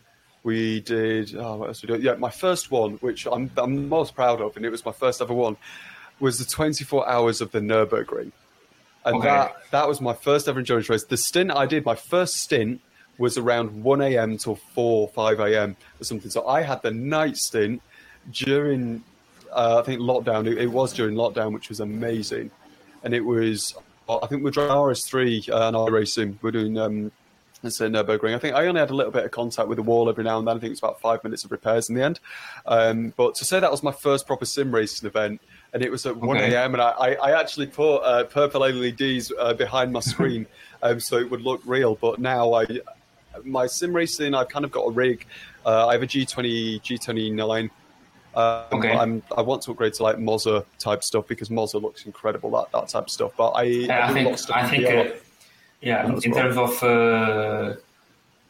[0.50, 1.36] we did.
[1.36, 1.98] Oh, what else we do?
[2.08, 5.22] Yeah, my first one, which I'm I'm most proud of, and it was my first
[5.22, 5.56] ever one.
[6.20, 8.32] was the 24 hours of the Nurburgring.
[9.06, 9.28] And Okay.
[9.28, 11.06] that, that was my first ever endurance race.
[11.06, 12.82] The stint I did, my first stint
[13.18, 14.38] was around 1 a.m.
[14.38, 15.78] till 4, 5 a.m.
[16.00, 16.30] or something.
[16.32, 17.82] So I had the night stint
[18.32, 19.04] during,
[19.54, 20.42] uh, I think, lockdown.
[20.52, 22.52] It, it was during lockdown, which was amazing.
[23.04, 23.74] And it was,
[24.10, 26.38] I think we're driving RS3 uh, and I racing.
[26.42, 27.12] We're doing um,
[27.64, 28.36] it's in Nurburgring.
[28.36, 30.40] I think I only had a little bit of contact with the wall every now
[30.40, 30.58] and then.
[30.58, 32.20] I think it's about five minutes of repairs in the end.
[32.66, 35.42] Um, but to say that was my first proper sim racing event,
[35.74, 36.74] and it was at 1 a.m.
[36.74, 40.48] and I, I, actually put uh, purple LEDs uh, behind my screen
[40.82, 41.96] um, so it would look real.
[41.96, 42.66] But now I,
[43.44, 45.26] my sim racing, I've kind of got a rig.
[45.66, 47.70] Uh, I have a G20, G29.
[48.36, 48.94] Um, Okay.
[48.94, 52.72] I'm, I want to upgrade to like Moza type stuff because Moza looks incredible, that,
[52.72, 53.34] that type of stuff.
[53.36, 55.22] But I, Yeah, I I do a lot think of stuff I think
[55.82, 56.06] yeah.
[56.24, 57.76] In, terms of uh,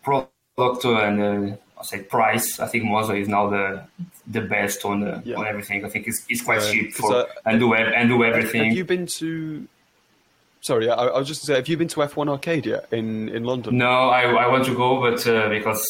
[0.03, 3.83] product and uh, I say price, I think Moza is now the
[4.27, 5.37] the best on the, Yeah.
[5.37, 5.85] on everything.
[5.85, 8.65] I think it's, it's quite cheap for uh, and do and do everything.
[8.65, 9.67] Have you been to?
[10.61, 13.29] Sorry, I, I was just to say, have you been to F1 Arcade yet in,
[13.29, 13.77] in London?
[13.77, 15.81] No, I, I want to go, but uh, because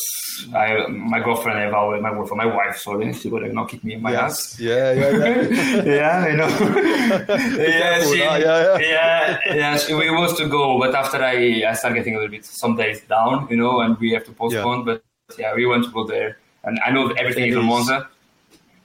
[0.54, 4.14] I my girlfriend, my girlfriend, my wife, sorry, she would not kick me in my
[4.14, 4.60] ass.
[4.60, 5.84] Yeah, yeah, yeah.
[5.84, 6.48] yeah, I know.
[7.68, 9.78] yeah, she, that, yeah, yeah, yeah.
[9.78, 12.76] she, we was to go, but after I, I started getting a little bit some
[12.76, 14.86] days down, you know, and we have to postpone.
[14.86, 15.04] But
[15.40, 17.64] yeah, we want to go there, and I know everything It is is.
[17.64, 18.08] Moza.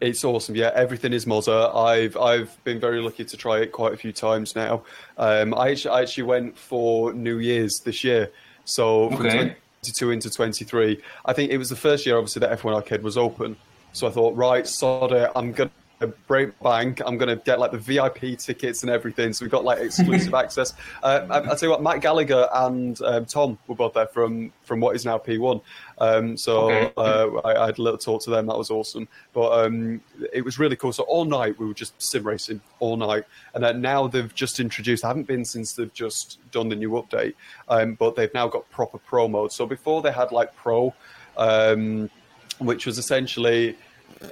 [0.04, 0.54] It's awesome.
[0.54, 1.74] Yeah, everything is Moza.
[1.74, 4.82] I've I've been very lucky to try it quite a few times now.
[5.16, 8.30] Um, I actually, I actually went for New Year's this year,
[8.64, 11.00] so from 22 into 23.
[11.24, 13.56] I think it was the first year, obviously, that F1 Arcade was open.
[13.94, 15.70] So I thought, right, sod it, I'm gonna
[16.06, 17.00] break bank.
[17.04, 19.32] I'm gonna get like the VIP tickets and everything.
[19.32, 20.74] So we've got like exclusive access.
[21.02, 24.52] Uh, I, I'll tell you what, Matt Gallagher and um, Tom were both there from
[24.64, 25.60] from what is now P1.
[25.98, 26.92] Um, so Okay.
[26.96, 28.46] uh, I, I had a little talk to them.
[28.46, 29.06] That was awesome.
[29.32, 30.00] But um,
[30.32, 30.92] it was really cool.
[30.92, 33.24] So all night we were just sim racing all night,
[33.54, 35.04] and then now they've just introduced.
[35.04, 37.34] I haven't been since they've just done the new update,
[37.68, 39.52] um, but they've now got proper pro mode.
[39.52, 40.92] So before they had like pro,
[41.36, 42.10] um,
[42.58, 43.76] which was essentially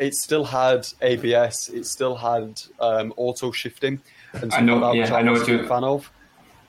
[0.01, 4.01] it still had ABS, it still had um, auto shifting,
[4.35, 6.11] and I know- that, yeah, I know what a fan of.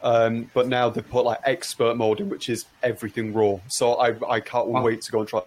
[0.01, 3.59] Um, but now they put like expert mode in, which is everything raw.
[3.69, 4.83] So I I can't Wow.
[4.83, 5.41] wait to go and try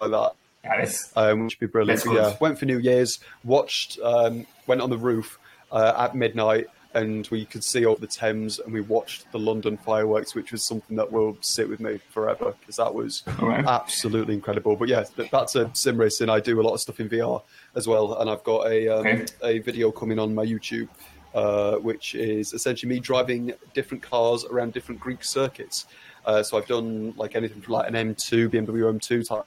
[0.00, 0.32] like that
[0.64, 2.04] Yeah, that's, um, which would be brilliant.
[2.04, 5.38] Yeah, went for New Year's, watched, um, went on the roof
[5.70, 9.76] uh, at midnight, and we could see over the Thames, and we watched the London
[9.76, 13.64] fireworks, which was something that will sit with me forever because that was right.
[13.66, 14.76] absolutely incredible.
[14.76, 16.30] But yeah, th- that's a sim racing.
[16.30, 17.42] I do a lot of stuff in VR
[17.74, 19.26] as well, and I've got a um, Okay.
[19.42, 20.88] a video coming on my YouTube.
[21.34, 25.84] Uh, which is essentially me driving different cars around different Greek circuits.
[26.24, 29.44] Uh, so I've done like anything from like an M2, BMW M2 type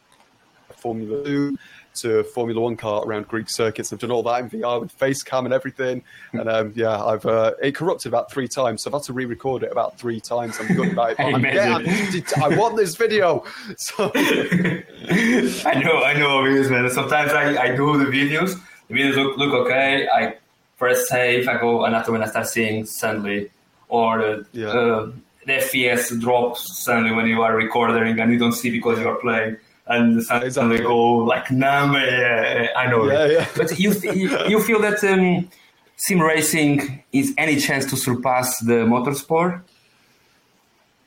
[0.76, 1.58] Formula 2
[2.02, 3.92] to a Formula 1 car around Greek circuits.
[3.94, 6.04] I've done all that in VR with face cam and everything.
[6.34, 8.84] And um, yeah, I've uh, it corrupted about three times.
[8.84, 10.58] So I've had to re record it about three times.
[10.60, 11.18] I'm good about it.
[11.42, 13.44] But yeah, I'm- I want this video.
[13.78, 19.16] So I know, I know, because man, sometimes I, I do the videos, the videos
[19.16, 20.08] look, look okay.
[20.10, 20.36] I
[20.78, 23.50] press save, I go, and after when I start seeing suddenly,
[23.90, 24.68] or the, Yeah.
[24.68, 25.12] uh,
[25.46, 29.16] the FPS drops suddenly when you are recording and you don't see because you are
[29.16, 29.58] playing.
[29.90, 30.78] And suddenly Exactly.
[30.80, 30.98] go
[31.34, 31.94] like numb.
[31.94, 33.06] Yeah, I know.
[33.12, 33.46] Yeah, yeah.
[33.58, 35.48] But you, you you feel that um,
[35.96, 39.62] sim racing is any chance to surpass the motorsport?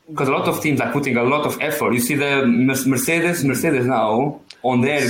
[0.09, 1.93] because a lot of teams are putting a lot of effort.
[1.93, 5.09] You see the Mercedes, Mercedes now on their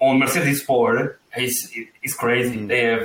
[0.00, 1.70] on Mercedes Sport is
[2.02, 2.66] is crazy.
[2.66, 3.04] They have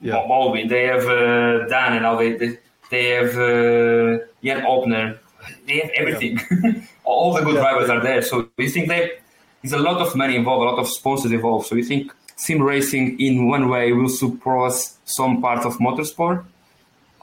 [0.00, 0.22] Yeah.
[0.30, 2.50] Balvin, they have uh, Dan, and now they they,
[2.92, 5.18] they have uh, Jarno Opmeer.
[5.66, 6.34] They have everything.
[7.04, 7.60] All the good Yeah.
[7.60, 8.22] drivers are there.
[8.22, 9.20] So you think that
[9.62, 11.66] there's a lot of money involved, a lot of sponsors involved.
[11.66, 16.44] So you think sim racing in one way will surpass some part of motorsport?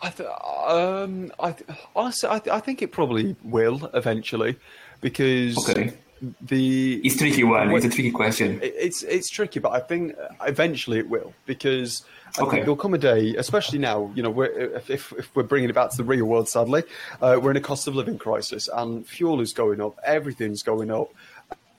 [0.04, 0.30] I th-
[0.68, 4.56] um, I th- honestly, I, th- I think it probably will eventually
[5.02, 5.94] because Okay.
[6.42, 7.72] The It's tricky one.
[7.72, 8.60] It's a tricky question.
[8.62, 10.16] It's it's tricky, but I think
[10.46, 12.04] eventually it will because
[12.38, 12.52] I Okay.
[12.52, 14.12] think there'll come a day, especially now.
[14.16, 14.46] You know, we're,
[14.76, 16.84] if, if if we're bringing it back to the real world, sadly,
[17.22, 20.92] uh, we're in a cost of living crisis, and fuel is going up, everything's going
[20.92, 21.10] up,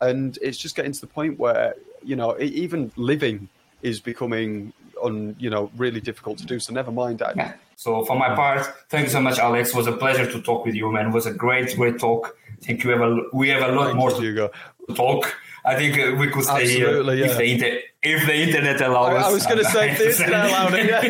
[0.00, 3.48] and it's just getting to the point where you know even living
[3.82, 6.58] is becoming on you know really difficult to do.
[6.58, 7.36] So never mind that.
[7.36, 7.52] Yeah.
[7.76, 9.70] So for my part, thank you so much, Alex.
[9.70, 11.06] It was a pleasure to talk with you, man.
[11.08, 12.36] It was a great, great talk.
[12.62, 14.50] I think you have a, we have a lot Thank more you, to Hugo.
[14.94, 15.34] talk.
[15.64, 17.32] I think uh, we could stay Absolutely, here yeah.
[17.32, 19.24] if the inter- if the internet I, allows.
[19.24, 20.86] I was going to say if the internet allowed it.
[20.88, 21.02] Yeah,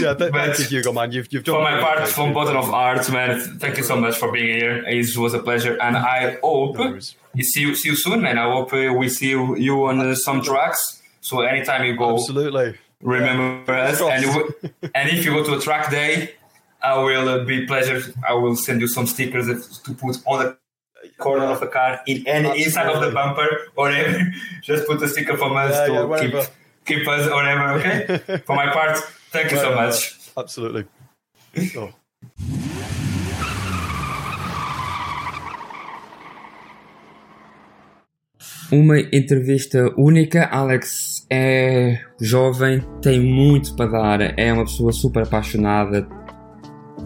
[0.00, 1.12] yeah th- thank you, Hugo, man.
[1.12, 3.96] You've you've done For my part, Thank from bottom of heart, man, thank you so
[3.96, 4.84] much for being here.
[4.86, 6.98] It was a pleasure, and I hope No
[7.34, 8.38] you see you, see you soon, man.
[8.38, 12.14] I hope uh, we see you, you on uh, some tracks, So anytime you go,
[12.14, 12.78] Absolutely.
[13.00, 14.00] remember us.
[14.00, 14.24] And,
[14.94, 16.34] and if you go to a track day,
[16.84, 18.02] I will uh, be pleasure.
[18.28, 19.46] I will send you some stickers
[19.80, 20.58] to put on the
[21.16, 24.18] corner of the car, in any inside of the bumper, whatever.
[24.62, 26.34] Just put a sticker from us Yeah, to yeah, keep
[26.84, 27.72] keep us, whatever.
[27.78, 28.42] Okay.
[28.46, 28.98] For my part,
[29.30, 30.14] thank you so much.
[30.36, 30.84] Absolutely.
[31.76, 31.90] Oh.
[38.72, 40.46] Uma entrevista única.
[40.46, 46.23] Alex é jovem, tem muito para dar, é uma pessoa super apaixonada.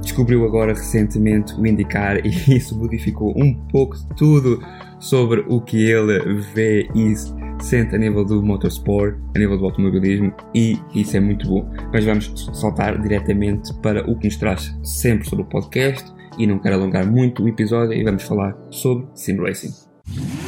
[0.01, 4.63] Descobriu agora recentemente o indicar e isso modificou um pouco tudo
[4.99, 7.15] sobre o que ele vê e
[7.63, 11.69] sente a nível do motorsport, a nível do automobilismo e isso é muito bom.
[11.93, 16.59] Mas vamos saltar diretamente para o que nos traz sempre sobre o podcast e não
[16.59, 20.48] quero alongar muito o episódio e vamos falar sobre Sim Racing.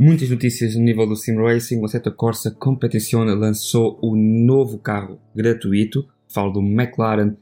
[0.00, 1.78] Muitas notícias no nível do Sim Racing.
[1.78, 6.08] O Assetto Corsa Competizione lançou o novo carro gratuito.
[6.26, 7.36] Falo do McLaren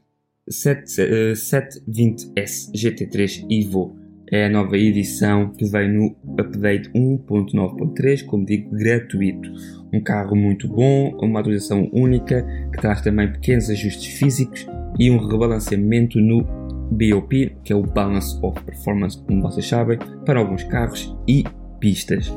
[0.48, 3.96] 7, eh, 720S GT3 Evo.
[4.28, 9.48] É a nova edição que vem no update 1.9.3, como digo, gratuito.
[9.92, 14.66] Um carro muito bom, uma atualização única que traz também pequenos ajustes físicos
[14.98, 16.42] e um rebalanceamento no
[16.90, 19.96] BOP, que é o Balance of Performance, como vocês sabem,
[20.26, 21.44] para alguns carros e
[21.78, 22.28] pistas.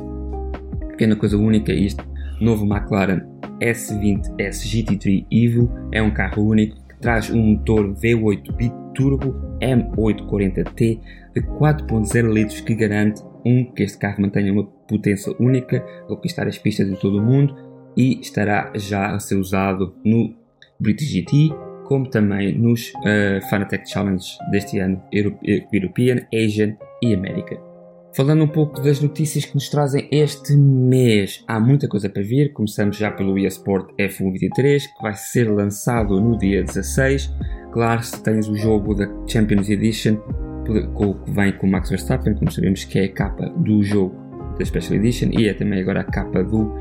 [1.02, 2.04] Pequena coisa única, isto
[2.40, 3.22] novo McLaren
[3.60, 11.00] S20S GT3 Evo é um carro único que traz um motor V8 biturbo M840T
[11.34, 16.56] de 4.0 litros que garante um que este carro mantenha uma potência única, conquistar as
[16.56, 17.52] pistas de todo o mundo
[17.96, 20.32] e estará já a ser usado no
[20.78, 21.52] British GT,
[21.86, 25.36] como também nos uh, Fanatec Challenge deste ano, Euro
[25.72, 27.71] European, Asian e América.
[28.14, 32.52] Falando um pouco das notícias que nos trazem este mês, há muita coisa para vir.
[32.52, 37.32] Começamos já pelo eSport F123, que vai ser lançado no dia 16.
[37.72, 40.18] Claro, se tens o jogo da Champions Edition,
[40.66, 44.14] que vem com o Max Verstappen, como sabemos que é a capa do jogo
[44.58, 46.76] da Special Edition e é também agora a capa do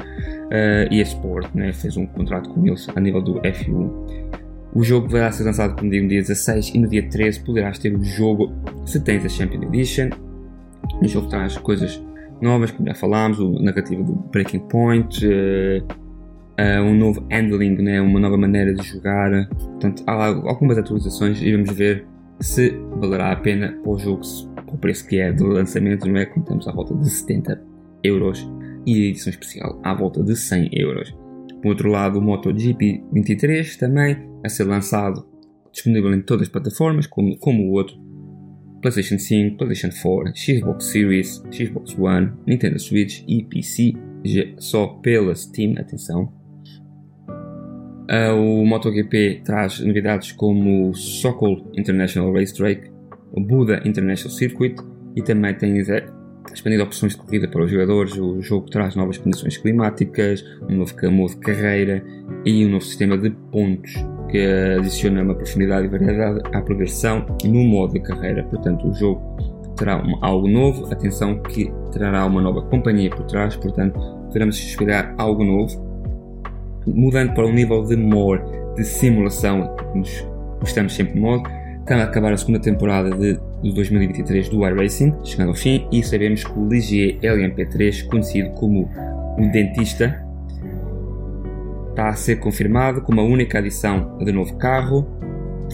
[0.51, 1.71] eh, eSport, né?
[1.71, 4.31] fez um contrato com eles a nível do F1.
[4.75, 8.03] O jogo vai ser lançado, no dia 16 e no dia 13 poderás ter o
[8.03, 8.53] jogo
[8.85, 10.09] se tens a Champion Edition.
[11.01, 12.01] O jogo traz coisas
[12.41, 15.81] novas, como já falámos, a narrativa do Breaking Point, eh,
[16.57, 19.47] eh, um novo handling, né, uma nova maneira de jogar.
[19.49, 22.05] Portanto, há algumas atualizações e vamos ver
[22.39, 24.21] se valerá a pena para o jogo,
[24.55, 26.25] para o preço que é de lançamento, não é?
[26.25, 27.61] Contamos à volta de 70
[28.03, 28.47] euros
[28.85, 31.15] e a edição especial à volta de 100 euros.
[31.61, 35.25] Por outro lado, o MotoGP 23 também a ser lançado,
[35.71, 37.95] disponível em todas as plataformas, como, como o outro
[38.81, 43.93] PlayStation 5, PlayStation 4, Xbox Series, Xbox One, Nintendo Switch e PC,
[44.57, 46.31] só pela Steam, atenção.
[48.09, 52.91] Ah, o MotoGP traz novidades como o Sokol International Racetrack,
[53.31, 54.75] o Buda International Circuit
[55.15, 56.05] e também tem eh,
[56.53, 58.17] expandido opções de corrida para os jogadores.
[58.17, 62.03] O jogo traz novas condições climáticas, um novo modo de carreira
[62.45, 63.93] e um novo sistema de pontos
[64.31, 68.43] que adiciona uma profundidade e variedade à progressão no modo de carreira.
[68.43, 69.21] Portanto, o jogo
[69.75, 70.91] terá algo novo.
[70.91, 75.91] Atenção que trará uma nova companhia por trás, portanto, poderemos esperar algo novo.
[76.87, 78.41] Mudando para um nível de more,
[78.75, 80.25] de simulação, nos
[80.59, 81.43] gostamos sempre de modo,
[81.79, 86.03] está a acabar a segunda temporada de, de 2023 do iRacing, chegando ao fim, e
[86.03, 88.89] sabemos que o Ligier LMP3, conhecido como
[89.37, 90.25] o Dentista,
[91.91, 95.07] está a ser confirmado como a única adição de novo carro.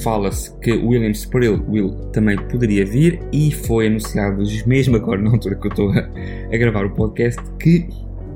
[0.04, 5.56] Fala-se que William Sprill Will também poderia vir e foi anunciado mesmo agora na altura
[5.56, 6.10] que eu estou a,
[6.54, 7.88] a gravar o podcast que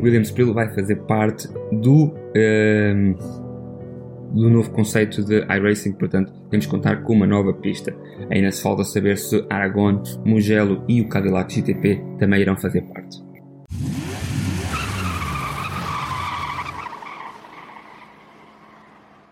[0.02, 3.14] William Sprill vai fazer parte do, ehm,
[4.34, 7.96] do novo conceito de iRacing, portanto temos que contar com uma nova pista.
[8.32, 13.31] Ainda se falta saber se Aragon, Mugello e o Cadillac GTP também irão fazer parte.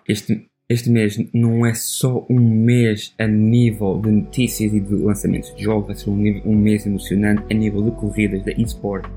[0.10, 5.55] Este, este mês não é só um mês a nível de notícias e de lançamentos
[5.55, 9.07] de jogos, vai ser um, um mês emocionante a nível de corridas da eSport.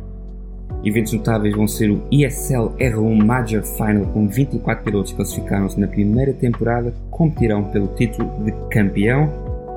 [0.84, 5.86] Eventos notáveis vão ser o ESL R1 Major Final, com 24 pilotos que classificaram-se na
[5.86, 9.32] primeira temporada, competirão pelo título de campeão.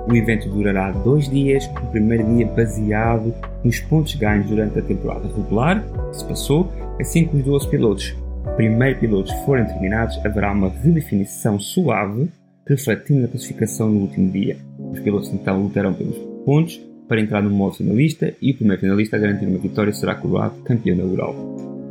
[0.09, 4.81] O evento durará dois dias, com o primeiro dia baseado nos pontos ganhos durante a
[4.81, 8.24] temporada regular, que se passou, assim que os 12 pilotos
[8.55, 12.29] primeiro pilotos forem terminados, haverá uma redefinição suave,
[12.67, 14.57] refletindo a classificação no último dia.
[14.91, 19.15] Os pilotos então lutarão pelos pontos para entrar no modo finalista e o primeiro finalista
[19.15, 21.39] a garantir uma vitória será coroado campeão da Europa.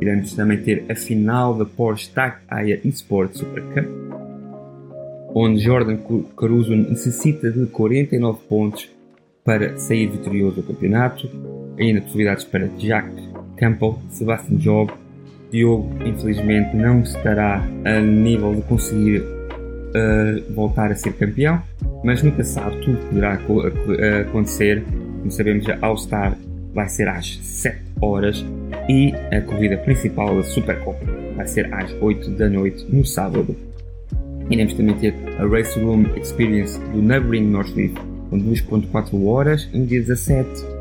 [0.01, 3.85] Iremos também ter a final da Porsche TAG Heuer Esports Super Cup,
[5.33, 5.97] onde Jordan
[6.37, 8.89] Caruso necessita de 49 pontos
[9.43, 11.29] para sair vitorioso do campeonato.
[11.79, 13.09] Ainda possibilidades para Jack
[13.57, 14.91] Campbell, Sebastian Job,
[15.55, 21.61] Diogo infelizmente não estará a nível de conseguir uh, voltar a ser campeão,
[22.03, 23.39] mas nunca sabe, tudo poderá
[24.21, 24.83] acontecer.
[25.19, 26.37] Como sabemos, a All-Star
[26.73, 28.45] vai ser às 7 horas
[28.89, 31.05] e a corrida principal da Supercopa
[31.37, 33.55] vai ser às 8 da noite no sábado.
[34.49, 37.93] Iremos também ter a Race Room Experience do Neighboring Northleaf
[38.29, 40.74] com 2.4 horas no dia 17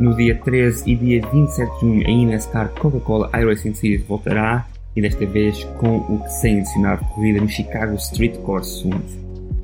[0.00, 5.02] no dia 13 e dia 27 de junho, a NASCAR Coca-Cola iRacing Series voltará e
[5.02, 8.88] desta vez com o recém-adicionado corrida no Chicago Street Course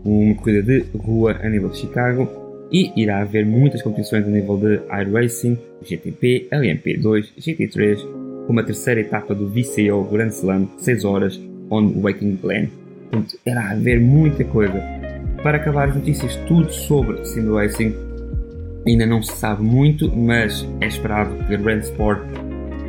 [0.04, 2.28] uma corrida de rua a nível de Chicago
[2.70, 8.00] e irá haver muitas competições a nível de iRacing, GTP, LMP2, GT3,
[8.46, 12.68] com uma terceira etapa do VCO Grand Slam 6 horas on Waking Glen.
[13.10, 14.80] Portanto, irá haver muita coisa.
[15.42, 18.05] Para acabar as notícias, tudo sobre Sim Racing
[18.86, 22.22] ainda não se sabe muito, mas é esperado que a Red Sport,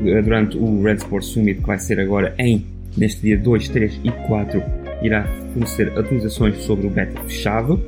[0.05, 3.99] eh, durante o Red Sport Summit, que vai ser agora em neste dia 2, 3
[4.03, 4.61] e 4,
[5.01, 5.23] irá
[5.53, 7.79] fornecer atualizações sobre o beta fechado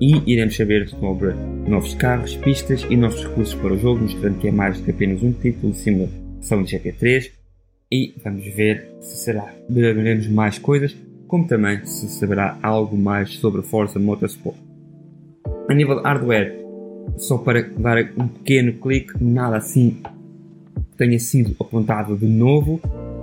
[0.00, 1.34] e iremos saber sobre
[1.68, 4.90] novos carros, pistas e novos recursos para o jogo, mostrando que é mais do que
[4.90, 7.30] apenas um título de simulação de GT3
[7.92, 13.62] e vamos ver se será veremos mais coisas, como também se saberá algo mais sobre
[13.62, 14.56] Forza Motorsport.
[15.68, 16.59] A nível hardware,
[17.16, 19.98] só para dar um pequeno clique, nada assim
[20.96, 22.80] tenha sido apontado de novo,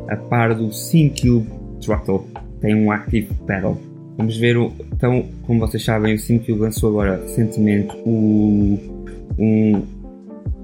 [0.10, 1.48] a par do SimCube
[1.80, 2.26] Throttle,
[2.60, 3.78] tem um Active Pedal.
[4.18, 8.80] Vamos ver, o, então, como vocês sabem, o SimCube lançou agora recentemente o,
[9.38, 9.82] um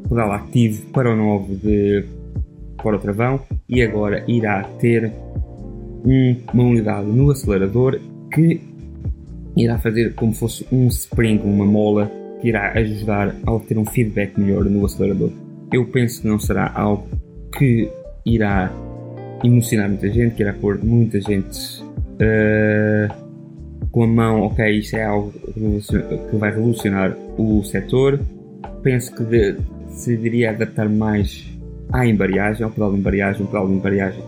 [0.10, 2.04] pedal ativo para o novo de
[2.78, 3.40] para o travão
[3.70, 5.12] e agora irá ter
[6.04, 8.00] um, uma unidade no acelerador
[8.34, 8.60] que
[9.56, 12.12] irá fazer como fosse um spring, uma mola
[12.44, 15.32] que irá ajudar a ter um feedback melhor no acelerador.
[15.72, 17.08] Eu penso que não será algo
[17.58, 17.90] que
[18.26, 18.70] irá
[19.42, 23.14] emocionar muita gente, que irá pôr muita gente uh,
[23.92, 28.20] com a mão, ok, isto é algo que vai revolucionar o setor.
[28.82, 29.56] Penso que de,
[29.92, 31.46] se deveria adaptar mais
[31.94, 34.24] à embreagem, ao pedal de embreagem, um pedal de embreagem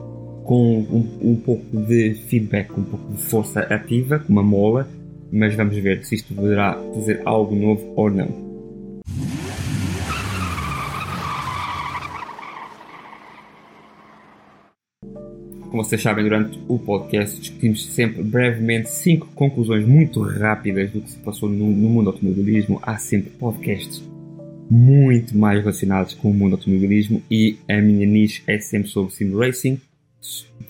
[0.45, 4.87] com um, um pouco de feedback, um pouco de força ativa, uma mola,
[5.35, 8.45] mas vamos ver se isto poderá fazer algo novo ou não.
[15.69, 21.11] Como vocês sabem, durante o podcast discutimos sempre brevemente cinco conclusões muito rápidas do que
[21.11, 22.79] se passou no, no mundo do automobilismo.
[22.81, 24.01] Há sempre podcasts
[24.71, 29.13] muito mais relacionados com o mundo do automobilismo e a minha niche é sempre sobre
[29.13, 29.81] sim racing,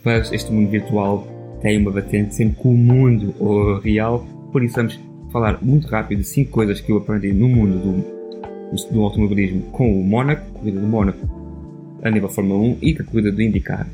[0.04, 1.28] mas este mundo virtual
[1.62, 4.98] tem uma batente sempre com o mundo real por isso vamos
[5.34, 10.00] falar muito rápido de 5 coisas que eu aprendi no mundo do, do automobilismo com
[10.00, 13.86] o Mónaco, corrida do Mónaco a nível Fórmula 1 e com a corrida do IndyCar.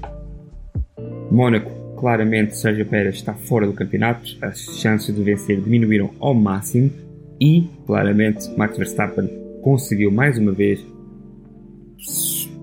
[1.32, 6.92] Mónaco, claramente Sérgio Pérez está fora do campeonato, as chances de vencer diminuíram ao máximo
[7.40, 9.28] e, claramente, Max Verstappen
[9.64, 10.86] conseguiu mais uma vez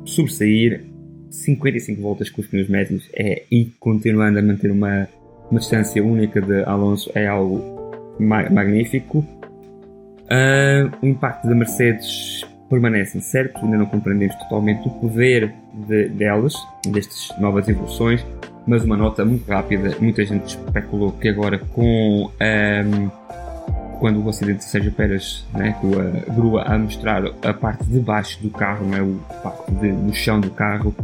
[0.04, 0.84] sobressair
[1.32, 5.08] 55 voltas com os pneus médios é, e continuando a manter uma,
[5.50, 7.76] uma distância única de Alonso é algo
[8.20, 9.18] magnífico.
[9.18, 16.54] Uh, o impacto da Mercedes permanece incerto, ainda não compreendemos totalmente o poder de, delas,
[16.86, 18.24] destas novas evoluções,
[18.66, 19.96] mas uma nota muito rápida.
[20.00, 23.10] Muita gente especulou que agora com um,
[23.98, 27.98] quando o acidente de Sérgio Pérez, né, com a grua a mostrar a parte de
[27.98, 28.98] baixo do carro, né,
[29.30, 30.94] a parte de, do chão do carro,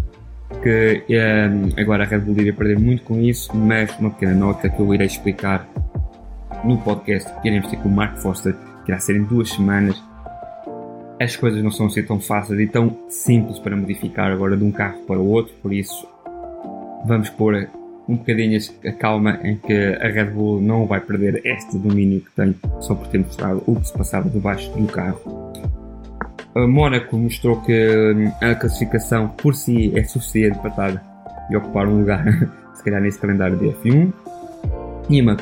[0.63, 4.69] que um, agora a Red Bull iria perder muito com isso, mas uma pequena nota
[4.69, 5.67] que eu irei explicar
[6.65, 10.03] no podcast que iremos ter com o Mark Foster, que irá ser em duas semanas.
[11.21, 14.73] As coisas não são assim tão fáceis e tão simples para modificar agora de um
[14.73, 16.07] carro para o outro, por isso
[17.07, 17.69] vamos pôr
[18.09, 22.31] um bocadinho a calma em que a Red Bull não vai perder este domínio que
[22.33, 25.53] tem só por ter mostrado o que se passava debaixo do carro.
[26.55, 31.87] A Mónaco mostrou que hum, a classificação por si é suficiente para estar e ocupar
[31.87, 32.25] um lugar,
[32.75, 34.13] se calhar nesse calendário de F1.
[35.11, 35.37] E uma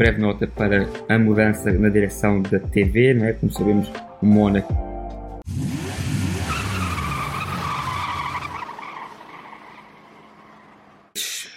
[0.00, 3.34] breve nota para a mudança na direção da TV, não é?
[3.34, 3.92] como sabemos,
[4.22, 4.74] o Mónaco.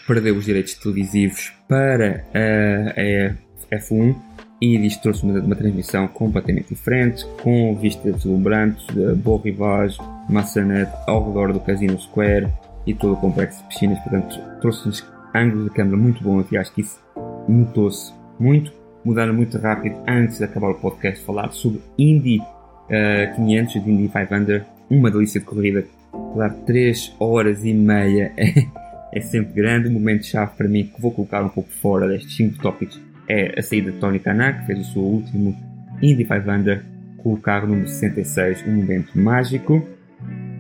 [0.06, 4.14] Perdeu os direitos televisivos para a, a F1
[4.60, 10.92] e diz trouxe uma, uma transmissão completamente diferente, com vistas deslumbrantes de Beau Rivage, Massanet,
[11.08, 12.50] ao redor do Casino Square
[12.86, 16.74] e todo o complexo de piscinas, portanto trouxe-nos ângulos de câmera muito bons e acho
[16.74, 17.00] que isso
[17.48, 18.72] notou-se muito.
[19.04, 24.10] Mudaram muito rápido antes de acabar o podcast falar sobre Indy uh, 500 de Indy
[24.10, 25.86] 500, uma delícia de corrida,
[26.34, 28.32] claro, 3 horas e meia
[29.12, 29.90] é sempre grande.
[29.90, 33.58] O momento chave para mim que vou colocar um pouco fora destes 5 tópicos é
[33.58, 35.56] a saída de Tony Kanak, que fez o seu último
[36.02, 36.84] Indy 500
[37.18, 39.88] com o carro número 66, um momento mágico.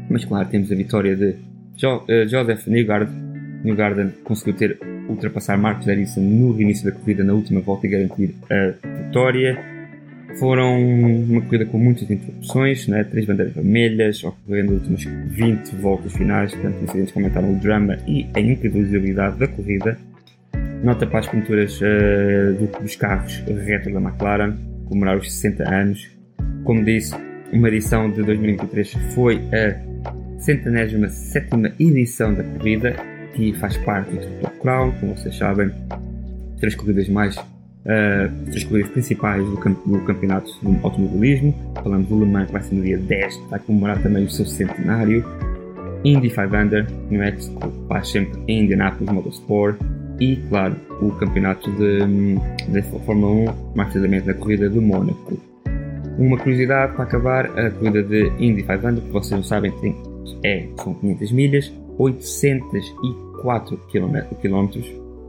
[0.09, 1.36] Mas claro, temos a vitória de
[1.76, 3.15] jo uh, Joseph Newgarden.
[3.63, 8.36] Newgarden conseguiu ter ultrapassar Marcos Ericsson no início da corrida na última volta e garantir
[8.49, 9.74] a vitória.
[10.39, 13.04] Foram uma corrida com muitas interrupções, né?
[13.04, 17.97] três bandeiras vermelhas, ocorrendo as últimas 20 voltas finais, portanto, incidentes que aumentaram o drama
[18.08, 19.97] e a imprevisibilidade da corrida.
[20.84, 26.12] Nota para as pinturas uh, dos carros retro da McLaren, comemorar os 60 anos.
[26.64, 27.14] Como disse,
[27.54, 32.95] uma edição de 2023 foi a centenésima sétima edição da corrida,
[33.34, 35.71] que faz parte do Top Crown, como vocês sabem,
[36.59, 41.53] três corridas mais, uh, três corridas principais do, camp do campeonato do automobilismo.
[41.84, 44.45] Falamos do Le Mans, que vai ser no dia 10, vai comemorar também o seu
[44.45, 45.25] centenário.
[46.05, 49.77] Indy 500 no faz sempre em Indianapolis Motorsport
[50.19, 51.99] e, claro, o campeonato de,
[52.71, 55.39] de Fórmula 1, mais precisamente na corrida de Mônaco.
[56.17, 59.95] Uma curiosidade para acabar, a corrida de Indy 500, que vocês não sabem, tem,
[60.43, 61.73] é, são 500 milhas,
[63.43, 64.79] 804 km,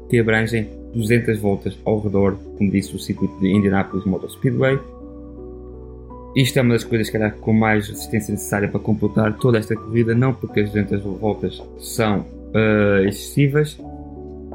[0.08, 4.78] que abrangem 200 voltas ao redor, como disse, o circuito de Indianapolis Motor Speedway.
[6.36, 9.76] Isto é uma das coisas que era com mais resistência necessária para completar toda esta
[9.76, 13.78] corrida, não porque as 200 voltas são uh, excessivas,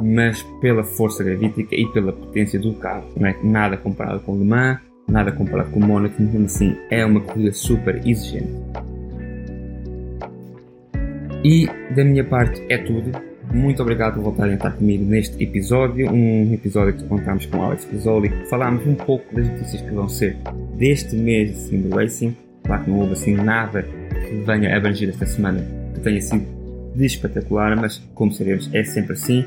[0.01, 3.05] mas pela força gravítica e pela potência do carro.
[3.18, 6.76] Não é nada comparado com o Le Mans, nada comparado com o Mónaco, mesmo assim
[6.89, 8.51] é uma corrida super exigente.
[11.43, 13.29] E da minha parte é tudo.
[13.54, 17.86] Muito obrigado por voltarem a estar comigo neste episódio, um episódio que contamos com Alex
[17.86, 18.30] Pizzoli.
[18.47, 20.38] Falámos um pouco das notícias que vão ser
[20.78, 22.38] deste mês de Sim Racing.
[22.64, 26.45] Claro que não houve assim nada que venha abranger esta semana que tenha sido
[26.95, 29.43] de espetacular, mas como sabemos é sempre assim.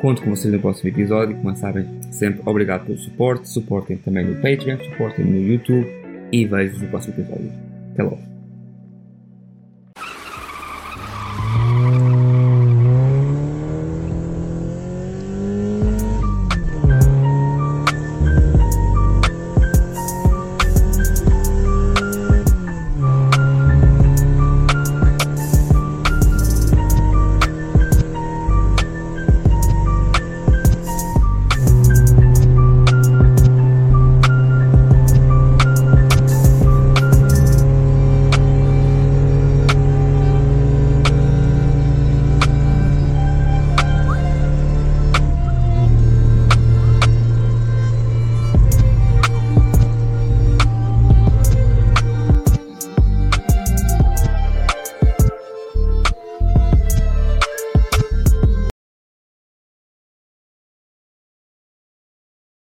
[0.00, 1.36] Conto com vocês no próximo episódio.
[1.36, 3.48] Como sabem, sempre obrigado pelo suporte.
[3.48, 5.86] Suportem também no Patreon, suportem no YouTube
[6.32, 7.52] e vejo-vos no próximo episódio.
[7.92, 8.35] Até logo.